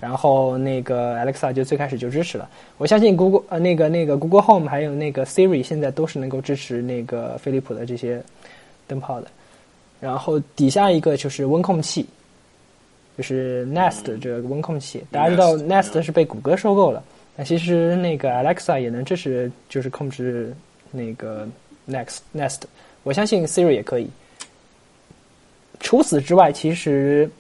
[0.01, 8.23] 然后那个 Alexa 就最开始就支持了，我相信 Google 呃那个那个 Google Home 还有那个 Siri 现在都是能够支持那个飞利浦的这些
[8.87, 9.27] 灯泡的。
[10.01, 12.07] 然后底下一个就是温控器，
[13.19, 17.05] 就是 Nest 这个温控器，大家知道 Nest 是被谷歌收购了，
[17.37, 20.57] 那其实那个 Alexa 也能支持，就是控制
[20.91, 21.47] 那个
[21.87, 22.63] Next Nest，
[23.03, 24.09] 我相信 Siri 也可以。
[25.79, 27.31] 除此之外，其实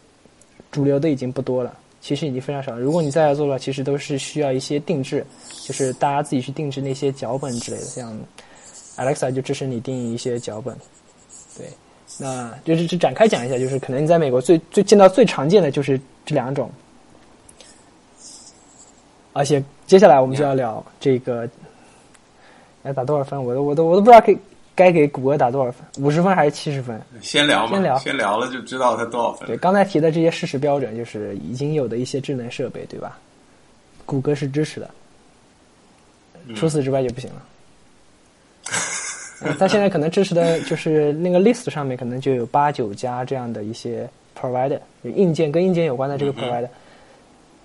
[0.70, 1.75] 主流的已经不多了。
[2.01, 2.81] 其实已经非常少了。
[2.81, 5.25] 如果你再要做的话，其实都是需要一些定制，
[5.63, 7.85] 就是大家自己去定制那些脚本之类的。
[7.85, 8.19] 像
[8.97, 10.77] Alexa 就支持你定义一些脚本。
[11.59, 11.67] 对，
[12.19, 16.71] 那就是就展开讲一下，就是可能你在美国最最见到最常见的就是这两种。
[19.33, 21.49] 而且接下来我们就要聊这个，
[22.83, 23.43] 要打多少分？
[23.45, 24.39] 我都我都我都不知道可以。
[24.81, 25.85] 该给谷歌打多少分？
[26.03, 26.99] 五十分还是七十分？
[27.21, 29.47] 先聊嘛，先聊，先聊了就知道它多少分。
[29.47, 33.19] 对，刚才提的这些事实标准，就是已经有的一些智能设备，对吧？
[34.07, 34.90] 谷歌是支持的，
[36.55, 37.43] 除此之外就不行了。
[39.59, 46.69] 它现在可能支持的就是那个 list 上面可能就有八九家这样的一些 provider，硬件跟硬件有关的这个 provider。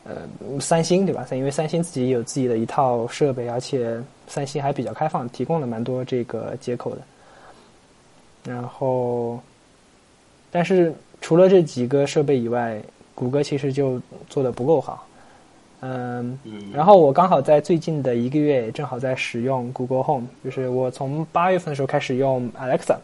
[0.04, 0.17] 呃，
[0.60, 1.25] 三星对吧？
[1.32, 7.01] 因为三星自己有自己的一套设备，而且三星还比较开放，提供了蛮多这个接口的。
[8.43, 9.39] 然后，
[10.51, 12.81] 但是除了这几个设备以外，
[13.13, 15.07] 谷歌其实就做的不够好。
[15.81, 16.38] 嗯，
[16.73, 22.97] 然后我刚好在最近的一个月，正好在使用 Google Home，就是我从八月份的时候开始用 Alexa，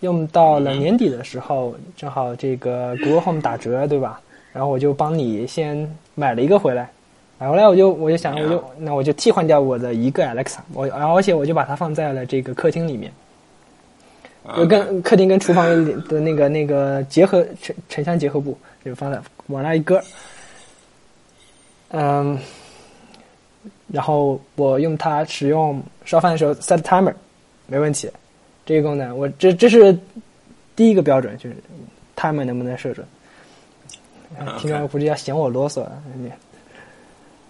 [0.00, 4.20] 用到了年底的时候，正好这个 Google Home 打折，对吧？
[4.52, 6.90] 然后我就帮你先买了一个回来，
[7.42, 13.12] 买回来我就我就想我就那我就替换掉我的一个 Alexa，我然后而且我就把它放在了这个客厅里面，
[14.56, 15.66] 就跟客厅跟厨房
[16.04, 20.00] 的那个那个结合城城乡结合部就放在往那一搁，
[21.88, 22.38] 嗯，
[23.88, 27.12] 然后我用它使用烧饭的时候 set timer，
[27.66, 28.08] 没问题，
[28.64, 29.98] 这个功能我这这是
[30.76, 31.56] 第一个标准就是
[32.16, 33.04] timer 能不能设准。
[34.60, 36.00] 听众估计要嫌我啰嗦了。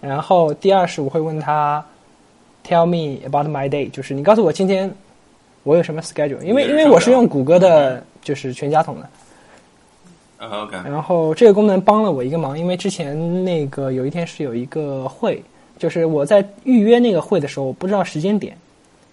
[0.03, 1.83] 然后第二是我会问他
[2.67, 4.93] ，Tell me about my day，就是你告诉我今天
[5.63, 9.09] 我有什么 schedule，因为因为我是用谷歌的，就是全家桶的。
[10.45, 10.75] OK。
[10.83, 15.41] 然后这个功能帮了我一个忙，因为之前那个有一天是有一个会，
[15.77, 18.57] 就是我在预约那个会的时候我不知道时间点，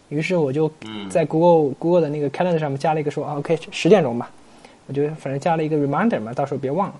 [0.09, 0.68] 于是我就
[1.09, 4.29] 在 Google Google 的那个 Calendar 上面加了一个说，OK 十点钟吧，
[4.88, 6.94] 我就反正加了一个 reminder 嘛，到时候别忘了。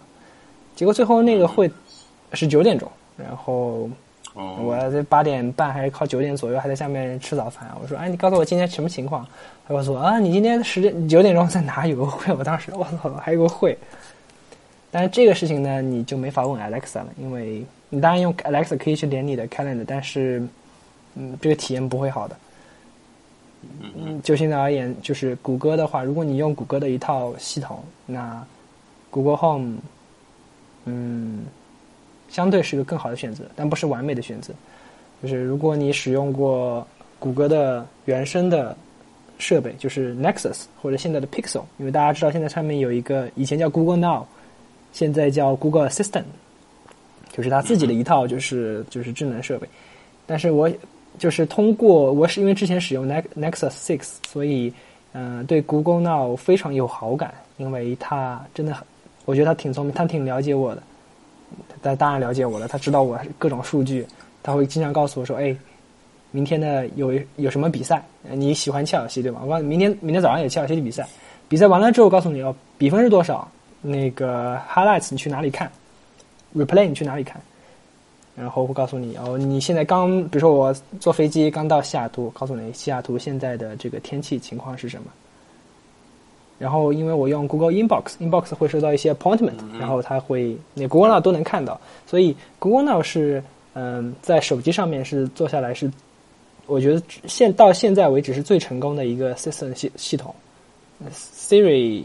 [0.77, 1.69] 结果最后那个会
[2.33, 2.89] 是九点钟，
[3.23, 3.89] 然后
[4.35, 7.69] 哦，我在八点半还是靠九点左右还在下面吃早饭。
[7.83, 9.27] 我说，哎，你告诉我今天什么情况？
[9.67, 12.33] 他告诉我啊，你今天十点九点钟在哪有个会？
[12.35, 13.77] 我当时我操，还有个会。
[14.91, 20.43] 但是这个事情呢，你就没法问 Alexa 了，因为你当然用 Alexa 可以去连你的 Calendar，但是
[21.15, 22.37] 嗯，这个体验不会好的。
[23.95, 28.43] 嗯，就现在而言，就是谷歌的话，如果你用谷歌的一套系统，那
[29.11, 29.77] Google Home，
[30.87, 31.45] 嗯，
[32.31, 34.55] 相对是一个更好的选择，但不是完美的选择。
[35.23, 36.87] 就是如果你使用过
[37.19, 38.75] 谷歌的原生的
[39.39, 44.25] 设备，就是 Nexus 或者现在的 Pixel，因为大家知道现在上面有一个以前叫 Google Now，
[44.93, 46.25] 现在叫 Google Assistant，
[47.33, 49.69] 就是它自己的一套就是就是智能设备。
[50.27, 50.71] 但是我
[51.19, 54.73] 就是通过我是因为之前使用 Nex Nexus Six，所以
[55.13, 58.87] 嗯、对 Google Now 非常有好感，因为它真的很，
[59.25, 60.83] 我觉得它挺聪明，它挺了解我的。
[61.83, 64.07] 他当然了解我了，他知道我各种数据，
[64.43, 65.57] 他会经常告诉我说：“哎，
[66.31, 68.03] 明天的有有什么比赛？
[68.23, 69.41] 你喜欢切尔西对吧？
[69.45, 71.07] 我，明天明天早上有切尔西的比赛，
[71.49, 73.49] 比赛完了之后告诉你哦，比分是多少？
[73.83, 75.71] 那个 highlights 你去哪里看
[76.55, 77.41] ？replay 你去哪里看？
[78.37, 85.11] 然后会告诉你哦，你现在刚，比如说我坐飞机刚到西雅图，告诉你西雅图现在的这个天气情况是什么。
[86.61, 93.43] 然后因为我用 Google Inbox，Inbox 会收到一些 appointment，然后它会那 Google Now 都能看到，所以 Google Now 是
[93.73, 95.91] 嗯在手机上面是做下来是，
[96.67, 100.35] 我觉得现到现在为止是最成功的一个 system 系系统。
[101.11, 102.05] Siri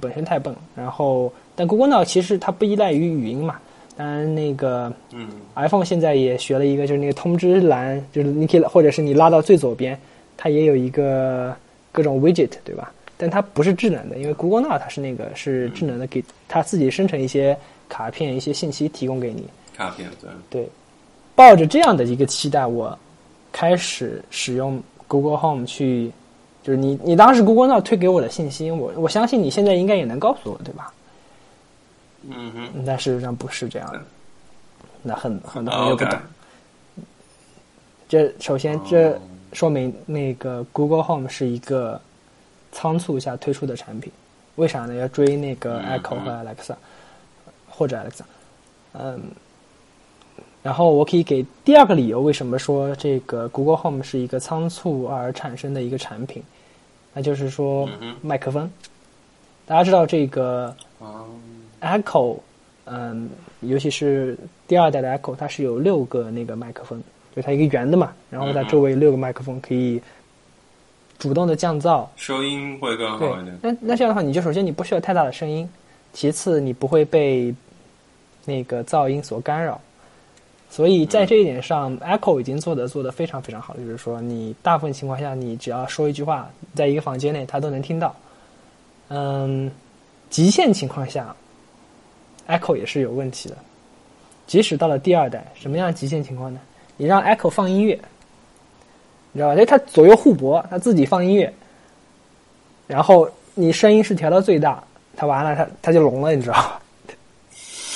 [0.00, 3.60] 本身太笨，然后但 Google Now 其实它不依赖于语音嘛，
[3.96, 9.96] 当然那个嗯 iPhone 现在也学了一个，就是那个通知栏，就是你可以或者是你拉到最左边，
[10.36, 11.54] 它也有一个
[11.92, 12.92] 各种 widget，对吧？
[13.24, 17.58] 但它不是智能的，因为 Google Now 它是那个是智能的，给它自己生成一些
[17.88, 19.48] 卡片、一些信息提供给你。
[19.74, 20.68] 卡片对，对，
[21.34, 22.98] 抱着这样的一个期待，我
[23.50, 26.12] 开始使用 Google Home 去，
[26.62, 30.92] 就是你你当时 Google Now 推给我的信息，我我相信你现在应该也能告诉我，对吧？
[32.28, 34.02] 嗯哼，但事实上不是这样的，
[35.02, 36.18] 那很很多人哦就不懂。
[38.06, 39.20] 这首先这哦
[39.54, 41.98] 说明那个 Google Home 是一个
[42.74, 44.12] 仓促下推出的产品，
[44.56, 44.94] 为啥呢？
[44.96, 46.74] 要追那个嗯 Echo 和嗯 Alexa，、
[47.70, 48.22] 或者 Alexa，
[48.92, 49.20] 嗯，
[50.60, 56.42] 然后我可以给第二个理由，为什么说这个 Google Home 是一个仓促而产生的一个产品，
[57.12, 58.68] 那就是说嗯麦克风。
[59.64, 61.26] 大家知道这个哦。
[61.80, 62.38] Echo，
[62.86, 63.28] 嗯，
[63.60, 67.02] 尤其是第二代的 Echo，它是有六个那个麦克风，
[67.36, 70.00] 就它一个圆的嘛，然后它周围六个麦克风可以
[71.18, 72.06] 主动的降噪。
[72.16, 73.58] 收音会更好一点，。
[73.62, 75.68] 那那这样的话，你就首先你不需要太大的声音，
[76.12, 77.54] 其次你不会被
[78.44, 79.80] 那个噪音所干扰。
[80.70, 88.14] 所以在这一点上、e c h o 已经做的做的非常非常好，就是说你大部分情况下，你只要说一句话，在一个房间内，它都能听到。
[89.08, 89.70] 嗯，
[90.30, 91.36] 极限情况下
[92.48, 93.56] ，Echo 也是有问题的。
[94.48, 96.58] 即使到了第二代，什么样的极限情况呢？
[96.96, 97.96] 你让 Echo 放音乐，
[99.34, 99.56] 你知道吧？
[99.56, 101.52] 就它左右互搏，它自己放音乐，
[102.86, 104.82] 然后你声音是调到最大，
[105.14, 106.80] 它完了，它它就聋了，你知道吧？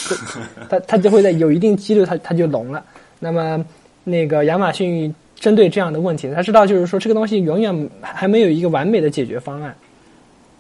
[0.68, 2.85] 它它就会在有一定几率它它就聋了。
[3.20, 3.64] 那么
[4.05, 9.72] 那个亚马逊针对这样的问题，他知道就是说这个东西永远还没有一个完美的解决方案。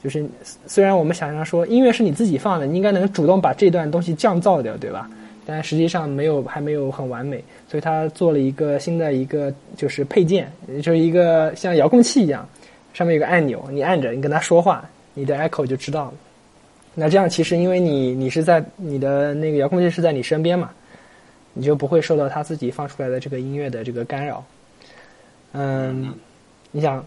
[0.02, 0.24] 就是
[0.68, 5.10] 虽然我们想象说音乐是你自己放的，你应该能主动把这段东西降噪掉，对吧？
[5.50, 12.46] 但实际上没有，还没有很完美，所以他做了一个新的一个就是配件，就是一个像遥控器一样，
[12.92, 16.14] 上面有个按钮，你按着，你跟他说话，你的 Echo 就知道了。
[16.94, 20.70] 那这样其实因为你你是在你的那个遥控器是在你身边嘛，
[21.54, 24.44] 你就不会受到它自己放出来的这个音乐的这个干扰。
[25.52, 26.12] 嗯，
[26.70, 27.02] 你想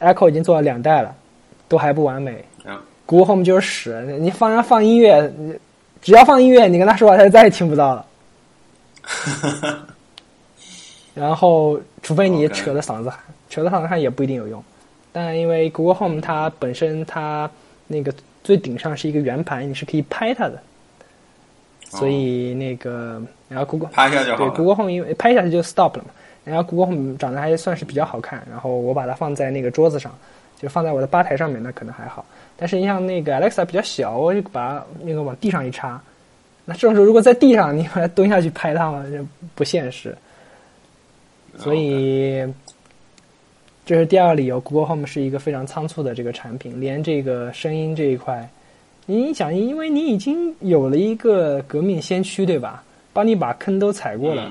[0.00, 1.16] ，Echo 已经做了两代了，
[1.66, 2.44] 都还不完美。
[2.62, 5.54] 啊 Google Home 就是屎，你放上放音乐，你
[6.06, 8.06] 只要放音乐，你跟他说话，他就再也听不到了。
[11.14, 13.18] 然后，除非你扯着嗓子喊
[13.50, 14.62] 扯着嗓子喊也不一定有用。
[15.10, 17.50] 但因为 Google Home 它本身它
[17.88, 18.14] 那个
[18.44, 20.62] 最顶上是一个圆盘，你是可以拍它的，
[21.86, 24.48] 所以那个然后 Google 拍一下就好对。
[24.50, 26.10] Google Home 因为拍一下就 stop 了嘛，
[26.44, 30.16] 然后 Google Home 长得还算是比较好看，然后我把它放在那个桌子上，
[30.58, 32.24] 就放在我的吧台上面，那可能还好。
[32.56, 36.00] 但是你像那个 Alexa 比较小，我就把它那个往地上一插，
[36.64, 40.16] 那这种时候如果在地上你把它蹲下去拍它嘛，就不现实。
[41.58, 42.44] 所以
[43.84, 48.48] 这是第二个理由，Google Home 是一个非常仓促的这个产品，连这个声音这一块，
[49.06, 52.82] 你想，因为你已经有了一个革命先驱，对吧？
[53.12, 54.50] 帮你把坑都踩过了，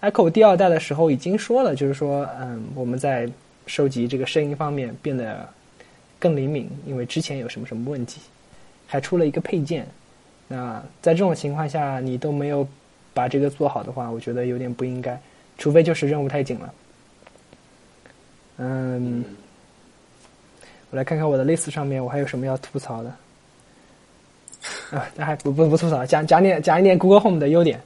[0.00, 3.28] 嗯 Echo 第二代的时候已经说了，就是说，嗯，我们在
[3.68, 5.48] 收集这个声音方面变得
[6.18, 8.20] 更灵敏，因为之前有什么什么问题，
[8.86, 9.86] 还出了一个配件。
[10.48, 12.66] 那在这种情况下，你都没有
[13.12, 15.20] 把这个做好的话，我觉得有点不应该，
[15.58, 16.74] 除非就是任务太紧了。
[18.56, 19.24] 嗯，
[20.90, 23.14] 我来看看我的 list 上面我还有什么要吐槽的。
[24.90, 27.78] 啊，那还不不不吐槽，讲讲点讲一点 Google Home 的优点。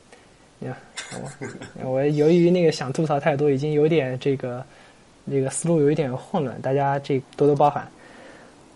[1.83, 4.65] 我我由于那个想吐槽太多，已经有点这个
[5.25, 7.89] 那个思路有一点混乱，大家这多多包涵。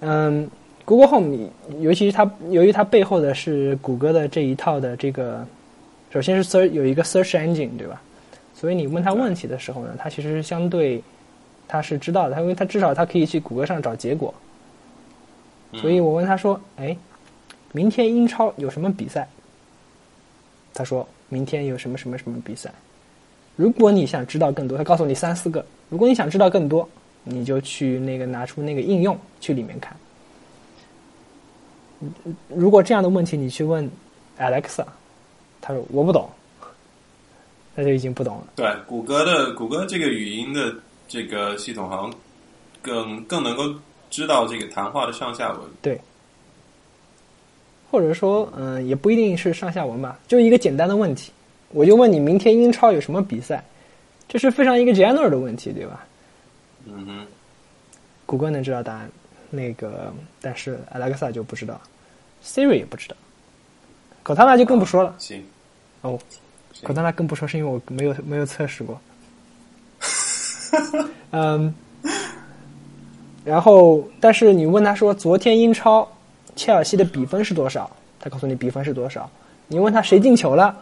[0.00, 0.50] 嗯
[0.84, 1.48] ，Google Home，
[1.80, 5.46] 尤其是它由于它背后的是谷歌的这一套的这个，
[6.10, 8.00] 首先是 search 有一个 search engine 对吧？
[8.54, 11.02] 所以你问他问题的时候呢，他其实是相对
[11.68, 14.34] 他是知道的，因为他至少他可以去谷歌上找结果。
[15.74, 16.96] 所以我问他说：“哎。”
[17.72, 19.28] 明天英超有什么比赛？
[20.72, 22.72] 他说明天有什么什么什么比赛。
[23.56, 25.64] 如果你想知道更多，他告诉你三四个。
[25.88, 26.88] 如果你想知道更多，
[27.24, 29.96] 你就去那个拿出那个应用去里面看。
[32.48, 33.90] 如果这样的问题你去问
[34.38, 34.84] Alexa，
[35.60, 36.28] 他说我不懂，
[37.74, 38.46] 那就已经不懂了。
[38.56, 40.74] 对，谷歌的谷歌这个语音的
[41.08, 42.14] 这个系统好像
[42.82, 43.62] 更更能够
[44.10, 45.60] 知道这个谈话的上下文。
[45.80, 45.98] 对。
[47.88, 51.32] 或者说，嗯，也不一定是上下文吧，就一个简单的问题，
[51.70, 53.62] 我就问你明天英超有什么比赛，
[54.28, 56.06] 这是非常一个 general 的问题，对吧？
[56.86, 57.26] 嗯哼，
[58.24, 59.10] 谷歌能知道答案，
[59.50, 61.80] 那个但是 Alexa 就不知道
[62.44, 63.16] ，Siri 也不知道
[64.24, 65.14] ，Cortana 就更不说了。
[65.18, 65.44] 行，
[66.02, 66.18] 哦
[66.82, 69.00] ，Cortana 更不说，是因为我没有没有测试过。
[71.32, 71.74] 嗯，
[73.44, 76.08] 然后但是你问他说昨天英超。
[76.58, 77.90] 切尔西的比分是多少？
[78.18, 79.30] 他告诉你比分是多少。
[79.68, 80.74] 你问他谁进球了？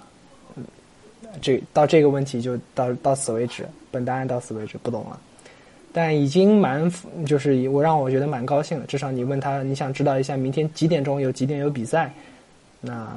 [1.40, 5.18] 这到这个问题就到到此为止，本答案到此为止，不懂了。
[5.92, 6.92] 但已经蛮
[7.24, 12.12] 就是我让我觉得蛮高兴了，至少你问他你想知道一下明天几点钟有几点有比赛，
[12.80, 13.16] 那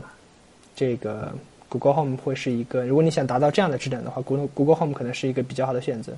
[0.76, 1.34] 这个
[1.70, 6.14] Google Home 会是一个，如果你想达到这样的质量的话，Google Google Home 可能是一个比较好的选择。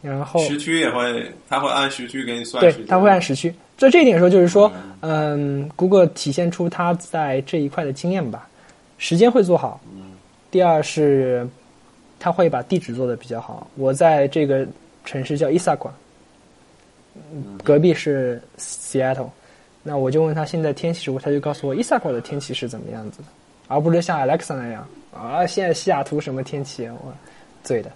[0.00, 2.60] 然后时区也会，他会按时区给你算。
[2.60, 3.52] 对，他会按时区。
[3.76, 4.70] 在这一点说，就是说，
[5.00, 8.48] 嗯，Google 体现出他在这一块的经验吧，
[8.98, 9.80] 时间会做好。
[10.50, 11.46] 第二是，
[12.18, 13.66] 他会把地址做的比较好。
[13.76, 14.66] 我在这个
[15.04, 15.92] 城市叫伊萨馆，
[17.62, 19.28] 隔壁是 Seattle，
[19.82, 23.28] 那我就问他现在天气如何，他就告诉我伊萨馆的天气是怎么样子的，
[23.68, 26.88] 而不是像 Alexa 那样啊，现在西雅图什么天气？
[26.88, 27.12] 我
[27.66, 27.90] 对的。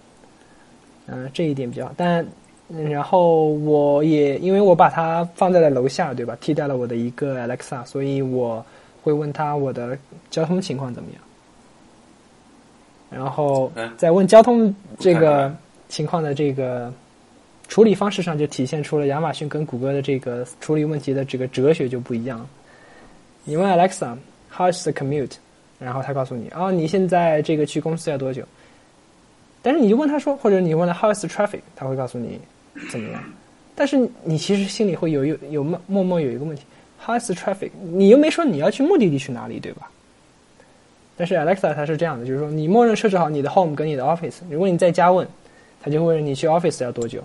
[1.06, 2.24] 嗯，这一点比较好，但
[2.68, 6.36] 然后我也因为我把它放在了楼下，对吧？
[6.40, 8.64] 替代了我的一个 Alexa，所以我
[9.02, 9.98] 会问他我的
[10.30, 11.20] 交通情况怎么样。
[13.14, 15.54] 然后在问交通这个
[15.88, 16.92] 情况的这个
[17.68, 22.46] 处理方式上，就体现出了亚马逊跟谷歌的这个处理问题的这个哲学就不一样。
[23.44, 25.32] 你问 Alexa，How is the commute？
[25.78, 28.44] 然后他告诉你，哦，你现在这个去公司要多久？
[29.62, 31.60] 但是你就问他说，或者你问了 How is the traffic？
[31.76, 32.40] 他会告诉你
[32.90, 33.22] 怎么样。
[33.74, 36.62] 但是你其实心里会有有有默默默有一个问题
[37.04, 37.70] ，How is the traffic？
[37.80, 39.90] 你又没说你要去目的地去哪里，对吧？
[41.22, 45.24] 但是 Alexa 它是这样的，就是说你默认设置好你的 home 跟你的 office，如果你在家问，
[45.80, 47.22] 它就会问你去 office 要多久。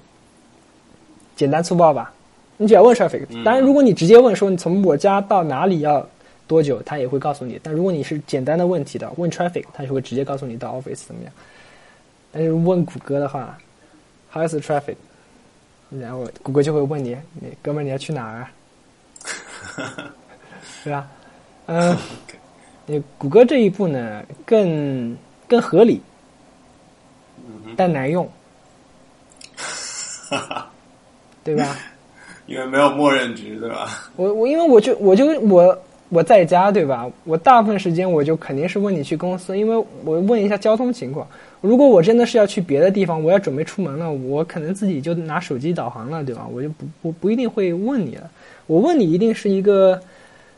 [1.35, 2.13] 简单粗暴吧？
[2.57, 3.25] 你只要问 traffic。
[3.43, 6.07] 当然，如果你直接问说你从我家到哪里要
[6.45, 7.59] 多久，它也会告诉你。
[7.63, 11.33] 但如果你是简单的问题的问 traffic，它就会直接告诉你到 office 怎么样。
[12.31, 13.57] 但是问谷歌的话
[14.31, 14.97] ，How is traffic？
[15.89, 18.47] 然后谷歌就会问你，你哥们你要去哪儿？
[20.83, 21.07] 对吧？
[21.65, 21.97] 嗯，
[22.87, 25.15] 你谷歌这一步呢，更
[25.47, 26.01] 更合理，
[27.75, 28.27] 但难用，
[31.43, 31.77] 对吧？
[32.45, 34.09] 因为没有默认值，对吧？
[34.15, 35.77] 我我因为我就我就我
[36.07, 37.05] 我在家，对吧？
[37.25, 39.75] 我大部分时间我就肯定是问你去公司，因为
[40.05, 41.27] 我问一下交通情况。
[41.59, 46.47] 如果我真的是要去别的地方，我要准备出门了，我可能自己就拿手机导航了，对吧？
[46.49, 48.29] 我就不不不一定会问你了。
[48.65, 50.01] 我问你一定是一个，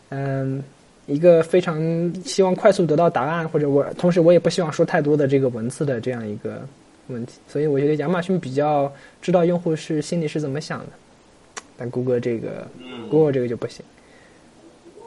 [0.09, 0.63] 嗯，
[1.09, 1.77] 一个非常
[2.23, 6.61] 希望快速得到答案，或者我同时我也不希望说太多的这个文字的这样一个
[7.07, 7.33] 问题。
[7.47, 8.91] 所以我觉得亚马逊比较
[9.21, 10.91] 知道用户是心里是怎么想的，
[11.75, 12.67] 但谷歌这个，
[13.09, 13.83] 谷歌这个就不行。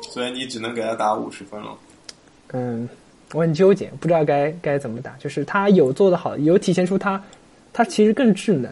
[0.02, 1.78] 所以你只能给他打五十分了。
[2.52, 2.88] 嗯。
[3.34, 5.16] 我很纠结，不知道该该怎么打。
[5.18, 7.24] 就是他有做的好，有体现出他，
[7.72, 8.70] 他其实更智能，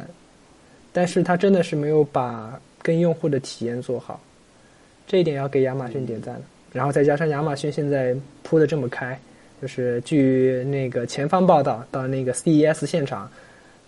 [0.93, 4.21] 但是他真的是没有把跟用户的体验做好，
[5.07, 6.39] 这一点要给亚马逊点赞。
[6.73, 9.19] 然后再加上亚马逊现在铺的这么开，
[9.61, 13.31] 就是据那个前方报道，到那个 CES 现场，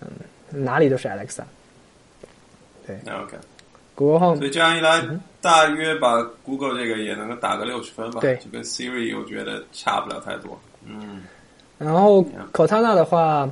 [0.00, 0.08] 嗯，
[0.50, 1.42] 哪里都是 Alexa。
[3.04, 5.02] 那 OK，Google Home 所以这样一来，
[5.40, 8.20] 大约把 Google 这个也能够打个六十分吧。
[8.20, 10.60] 对就跟 Siri 我觉得差不了太多。
[10.84, 11.22] 嗯，
[11.78, 12.22] 然后
[12.52, 13.48] Cortana 的话，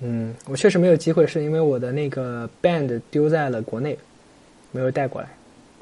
[0.00, 3.98] 嗯，我确实没有机会，是因为我的那个 Band 丢在了国内，
[4.70, 5.28] 没有带过来。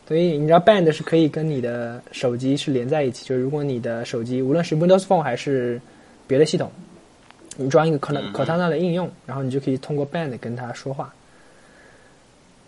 [0.07, 5.81] 所以你知道 Band 是可以跟你的手机是连在一起，就是如果你的手机无论是 Windows Phone 还是
[6.27, 6.71] 别的系统，
[7.57, 11.15] 你装一个 Cortana 嗯 Cortana 的应用，然后你就可以通过 Band 跟它说话。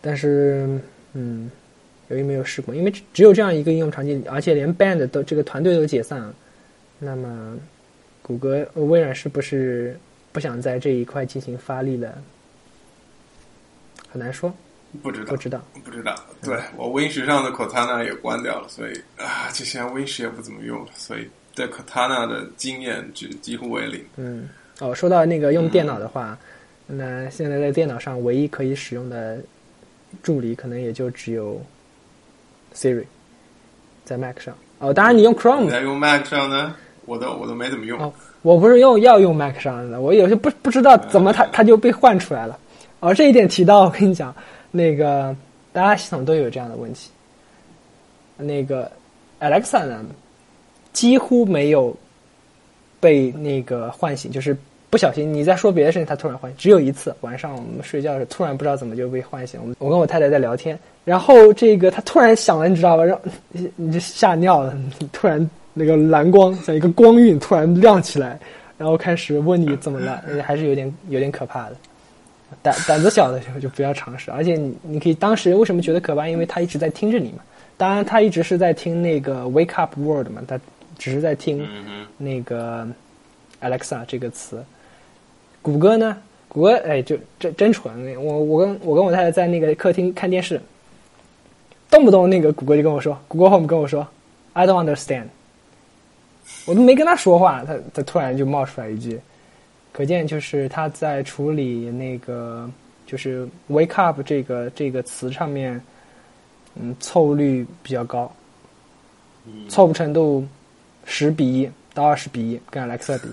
[0.00, 0.80] 但是，
[1.14, 1.50] 嗯，
[2.08, 6.34] 由于没有试过，因为只只有这样一个应用场景，而且连 Band 都这个团队都解散了，
[6.98, 7.56] 那么
[8.22, 9.98] 谷歌、呃微软是不是
[10.32, 12.16] 不想在这一块进行发力了？
[14.08, 14.54] 很难说，
[15.02, 15.60] 不知道不，知道。
[15.84, 16.14] 不知道。
[16.42, 24.04] 对我 Win 十上的 Cortana 也关掉了，所以啊，这现在 Win 十也不怎么用了，所以对 Cortana 的经验只几乎为零。
[24.16, 24.48] 嗯，
[24.80, 26.36] 哦，说到那个用电脑的话，
[26.86, 29.38] 那现在在电脑上唯一可以使用的
[30.22, 31.60] 助理，可能也就只有
[32.74, 33.04] Siri，
[34.04, 34.54] 在 Mac 上。
[34.78, 36.74] 哦，当然你用 Chrome，在用 Mac 上呢，
[37.06, 37.98] 我都我都没怎么用。
[38.00, 42.56] 哦我不是用要用 Mac 上的，我有些不不知道怎么它它就被换出来了。
[43.00, 44.32] 哦，这一点提到，我跟你讲，
[44.76, 45.34] 那个
[45.72, 47.10] 大家系统都有这样的问题。
[48.36, 48.90] 那个
[49.40, 50.04] Alexa 呢，
[50.92, 51.96] 几乎没有
[53.00, 54.54] 被那个唤醒，就是
[54.90, 59.58] 不小心你在说别的事情，它突然唤醒，只有一次晚上我们睡觉的时候，突然不知道怎么就被唤醒。
[59.62, 63.04] 我我跟我太太在聊天，然后这个它突然响了，你知道吧？
[63.04, 63.18] 让
[63.74, 64.78] 你就 吓尿了，
[65.12, 68.38] 突然那个蓝光像一个光晕突然亮起来，
[68.76, 71.76] 然后开始问你怎么了，还是有点有点可怕的。
[72.62, 76.28] 胆胆子小的时候就不要尝试，而且你你可以当时为什么觉得可怕？
[76.28, 77.38] 因为他一直在听着你嘛。
[77.76, 80.58] 当然，他一直是在听那个 “wake up world” 嘛，他
[80.96, 81.68] 只是在听
[82.16, 82.88] 那个
[83.60, 84.64] Alexa 这个词。
[85.60, 86.16] 谷歌呢？
[86.48, 87.92] 谷歌哎，就真真蠢！
[88.18, 90.58] 我我跟我跟我太太在那个客厅看电视，
[91.90, 94.06] 动不动那个谷歌就跟我说，谷歌 Home 跟我说
[94.54, 95.24] ，I don't understand。
[96.64, 99.20] 我都没跟他说话，他他突然就冒出来一句，
[99.96, 102.70] 可见就是他在处理那个
[103.06, 105.80] 就是 “wake up” 这个这个词上面，
[106.74, 108.30] 嗯，错误率比较高，
[109.46, 110.46] 嗯错误程度
[111.06, 113.28] 十比一到二十比一，跟 Alexa 比。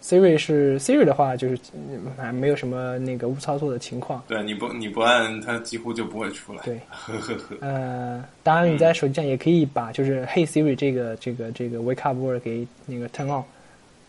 [0.00, 4.22] Siri 是 Siri 的话，就是嗯还没有什么那个误操作的情况。
[4.28, 6.62] 对，你不你不按它几乎就不会出来。
[6.62, 7.56] 对，呵呵呵。
[7.60, 13.42] 呃，当然你在手机上也可以把就是 Hey Siri 这个这个这个 Wake Up Word 给那个 turn on，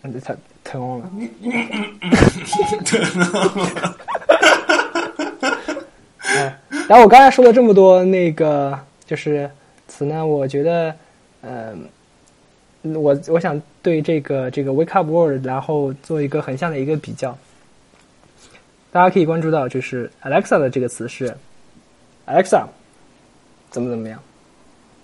[0.04, 1.10] 嗯，它 turn on 了。
[6.26, 9.50] 哎，然后我刚才说了这么多那个就是
[9.88, 10.96] 词呢，我觉得，
[11.42, 11.74] 呃，
[12.82, 17.38] 我我想对这个这个 Wake Up World，然后做一个横向的一个比较。
[18.92, 21.36] 大家可以关注到，就是 Alexa 的这个词是
[22.28, 22.66] Alexa
[23.70, 24.20] 怎么怎么样。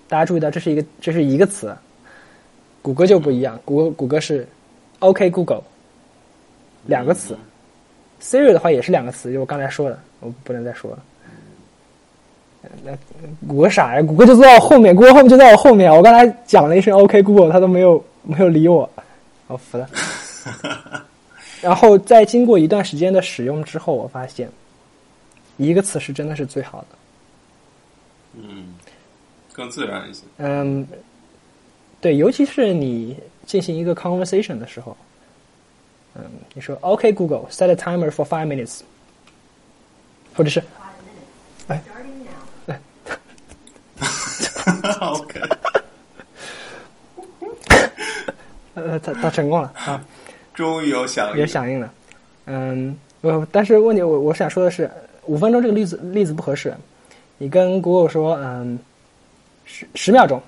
[0.07, 1.75] 大家注意到，这是一个这是一个词，
[2.81, 4.47] 谷歌就不一样，谷歌谷歌是
[4.99, 5.63] OK Google
[6.85, 7.37] 两个词。
[8.21, 11.03] Siri 的话也是两个词，就我刚才说的，我不能再说了。
[12.61, 12.91] 呃那
[13.47, 15.89] 谷歌傻呀，谷歌就坐在我后面，谷歌后面就在我后面。
[15.89, 18.89] 我刚才讲了一声 OK Google，他都没有没有理我，
[19.47, 19.89] 我服了。
[21.61, 24.49] 然后在经过一段时间的使用之后，我发现
[25.55, 26.87] 一个词是真的是最好的。
[28.41, 28.73] 嗯，
[29.53, 30.23] 更自然一些。
[30.37, 30.85] 嗯，
[32.01, 33.15] 对，尤其是你
[33.49, 34.95] 进行一个 conversation 的时候
[36.13, 36.21] 嗯
[36.53, 38.81] 你说 ok google set a timer for five minutes
[40.35, 40.61] 或者是
[41.65, 41.81] 来
[45.01, 45.41] ok
[48.75, 49.99] 他他他成功了啊。
[50.53, 51.91] 终于有响应有响应了。
[52.45, 54.89] 嗯我但是问题我我想说的是
[55.25, 56.73] 五分钟这个例子例子不合适。
[57.39, 58.77] 你跟 google 说嗯
[59.65, 60.41] 十十秒钟。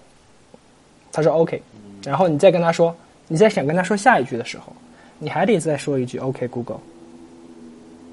[1.11, 1.61] 他说 ok
[2.03, 2.95] 然后你再跟他说，
[3.27, 4.73] 你再想跟他说下一句的时候，
[5.19, 6.79] 你还得再说一句 OK Google。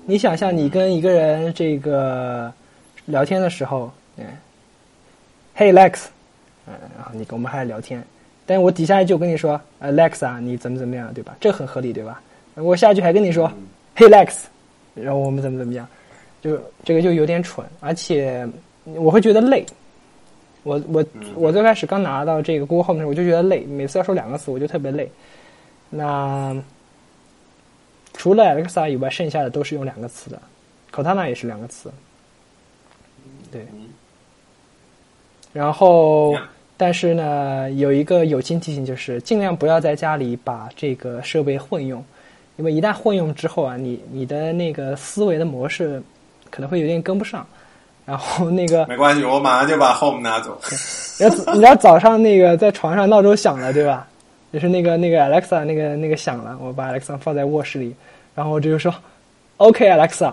[0.05, 2.53] 你想象你跟一个人这个
[3.05, 4.25] 聊天的时候，嗯
[5.57, 6.07] ，Hey Lex，
[6.67, 8.03] 嗯，然后你跟我们还聊天，
[8.47, 11.37] 但我底下就跟你说，Alex 啊你怎么怎么样，对吧？
[11.41, 12.23] 这很合理，对吧？
[12.55, 13.53] 我下一句还跟你说
[13.97, 14.45] ，Hey Lex，
[14.95, 15.87] 然后我们怎么怎么样，
[16.41, 18.49] 就这个就有点蠢，而且
[18.85, 19.65] 我会觉得累。
[20.65, 21.05] 我我
[21.35, 25.11] 我最开始刚拿到这个 Google Home 的时候，我就觉得累，每次要说两个词，我就特别累。
[25.89, 26.55] 那
[28.13, 30.43] 除了 Alexa 以外，剩下的都是用两个词的
[30.93, 31.91] ，Cortana 也是两个词。
[33.51, 33.67] 对，
[35.53, 36.37] 然后
[36.77, 42.05] 但是呢，有一个友情提醒，就是尽量不要在家里把这个设备混用，
[42.57, 46.03] 因为一旦混用之后啊，你你的那个思维的模式
[46.51, 47.47] 可能会有点跟不上。
[48.09, 50.59] 然后那个没关系，我马上就把 Home 拿走。
[51.21, 54.09] 你知道你知道早上那个在床上闹钟响了，对吧？
[54.51, 57.95] 就是那个那个 Alexa 那个那个响了，我把 Alexa 放在卧室里，
[58.35, 58.95] 然后我就说
[59.59, 60.33] OK Alexa，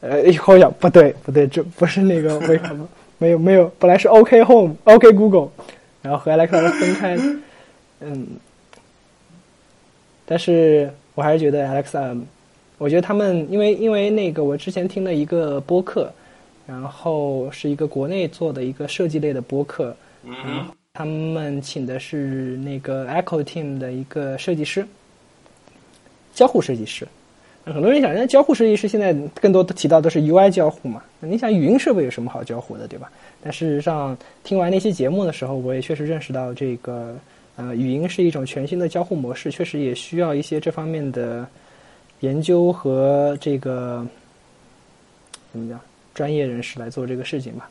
[0.00, 2.88] 呃，一会儿想不对不对，这不是那个为什么？
[3.18, 5.50] 没有没有，本来是 OK Home OK Google，
[6.00, 7.18] 然后和 Alexa 分开，
[8.00, 8.26] 嗯，
[10.24, 12.18] 但是我还是觉得 Alexa，
[12.78, 16.10] 我觉得他们因为因为那个我之前听了一个播客，
[16.66, 19.94] 然后是一个国内做的一个设计类的播客，
[20.24, 24.86] 嗯然后他们请的是那个 Echo Team 的一个设计师，
[26.34, 27.06] 交互设计师。
[27.64, 31.02] 那很多人想，那交互设计师现在更多的提到都是 UI 交互嘛？
[31.20, 33.10] 那你想语音设备有什么好交互的，对吧？
[33.40, 37.16] 但事实上，听完那期节目的时候，我也确实认识到这个
[37.54, 41.46] 呃，语音是一种全新的交互模式，确实也需要一些这方面的
[42.20, 44.04] 研究和这个
[45.52, 45.80] 怎么讲
[46.14, 47.68] 专业人士来做这个事情吧。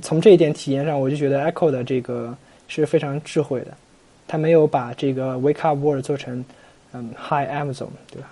[0.00, 2.36] 从这一点体验上，我就觉得 Echo 的这个
[2.68, 3.76] 是非常智慧的，
[4.28, 6.44] 他没有把这个 Wake Up World 做成
[6.92, 8.28] 嗯 Hi Amazon，对吧？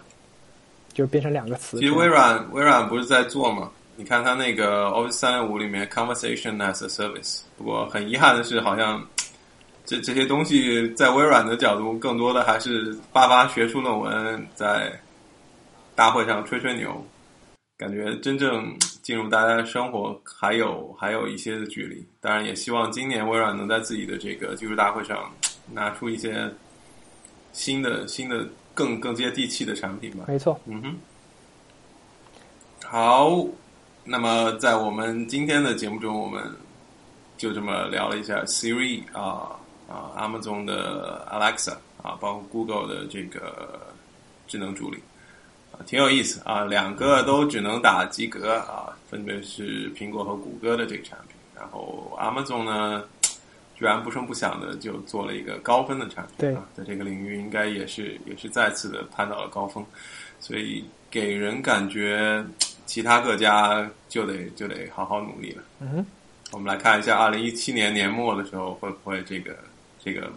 [0.93, 1.79] 就变成两个词。
[1.79, 3.71] 其实微软微软不是在做吗？
[3.97, 9.05] 你看它那个 Office 三六五里面 Conversation as a Service，不过很遗憾的是，好像
[9.85, 14.93] 这这些东西在微软的角度，更多的还是发发学术论文，在
[15.95, 17.05] 大会上吹吹牛，
[17.81, 22.05] 感觉真正进入大家的生活还有还有一些的距离。
[22.21, 25.33] 当然，也希望今年微软能在自己的这个技术大会上
[25.73, 26.53] 拿出一些
[27.55, 30.27] 新的新的更更接地气的产品吧。
[30.29, 30.95] 没错，嗯哼，
[32.85, 33.47] 好，
[34.05, 36.43] 那么在我们今天的节目中，我们
[37.39, 39.57] 就这么聊了一下 Siri 啊
[39.89, 41.73] 啊，Amazon 的 Alexa
[42.03, 43.87] 啊，包括 Google 的这个
[44.47, 45.10] 智能助理啊，
[45.87, 53.05] 挺有意思啊，两个都只能打及格啊，分别是苹果和谷歌的这个产品，然后 Amazon 呢。
[53.81, 59.83] 居然不声不响的就做了一个高分的产品，对啊，在这个领域应该也是也是再次的攀到了高峰，
[60.39, 62.45] 所以给人感觉
[62.85, 65.63] 其他各家就得就得好好努力了。
[65.81, 66.07] 嗯哼，
[66.53, 69.57] 我们来看一下，二零一七年年末的时候，会不会这个
[70.05, 70.31] 这个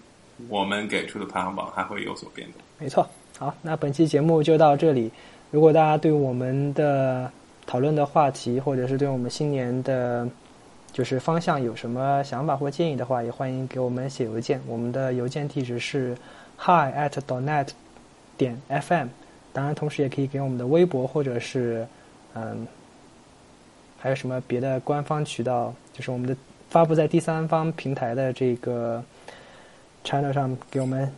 [0.47, 2.61] 我们给出的排行榜还会有所变动？
[2.79, 3.05] 没错。
[3.37, 5.11] 好，那本期节目就到这里。
[5.53, 7.31] 如果大家对我们的
[7.67, 10.27] 讨论的话题，或者是对我们新年的，
[10.91, 14.59] 就是方向有什么想法或建议的话，也欢迎给我们写邮件。
[14.65, 16.17] 我们的邮件地址是
[16.57, 17.67] hi at donet
[18.35, 19.09] 点 fm。
[19.53, 21.87] 当然，同时也可以给我们的微博或者是
[22.33, 22.65] 嗯，
[23.99, 26.35] 还有什么别的官方渠道，就是我们的
[26.67, 29.03] 发布在第三方平台的这个
[30.03, 31.13] channel 上给我们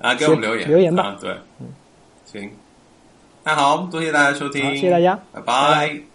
[0.00, 1.30] 啊，给我们留言留言吧啊，对，
[1.60, 1.68] 嗯，
[2.26, 2.50] 行，
[3.44, 5.18] 那好，多谢大家收听，谢谢大家。
[5.32, 6.13] 拜拜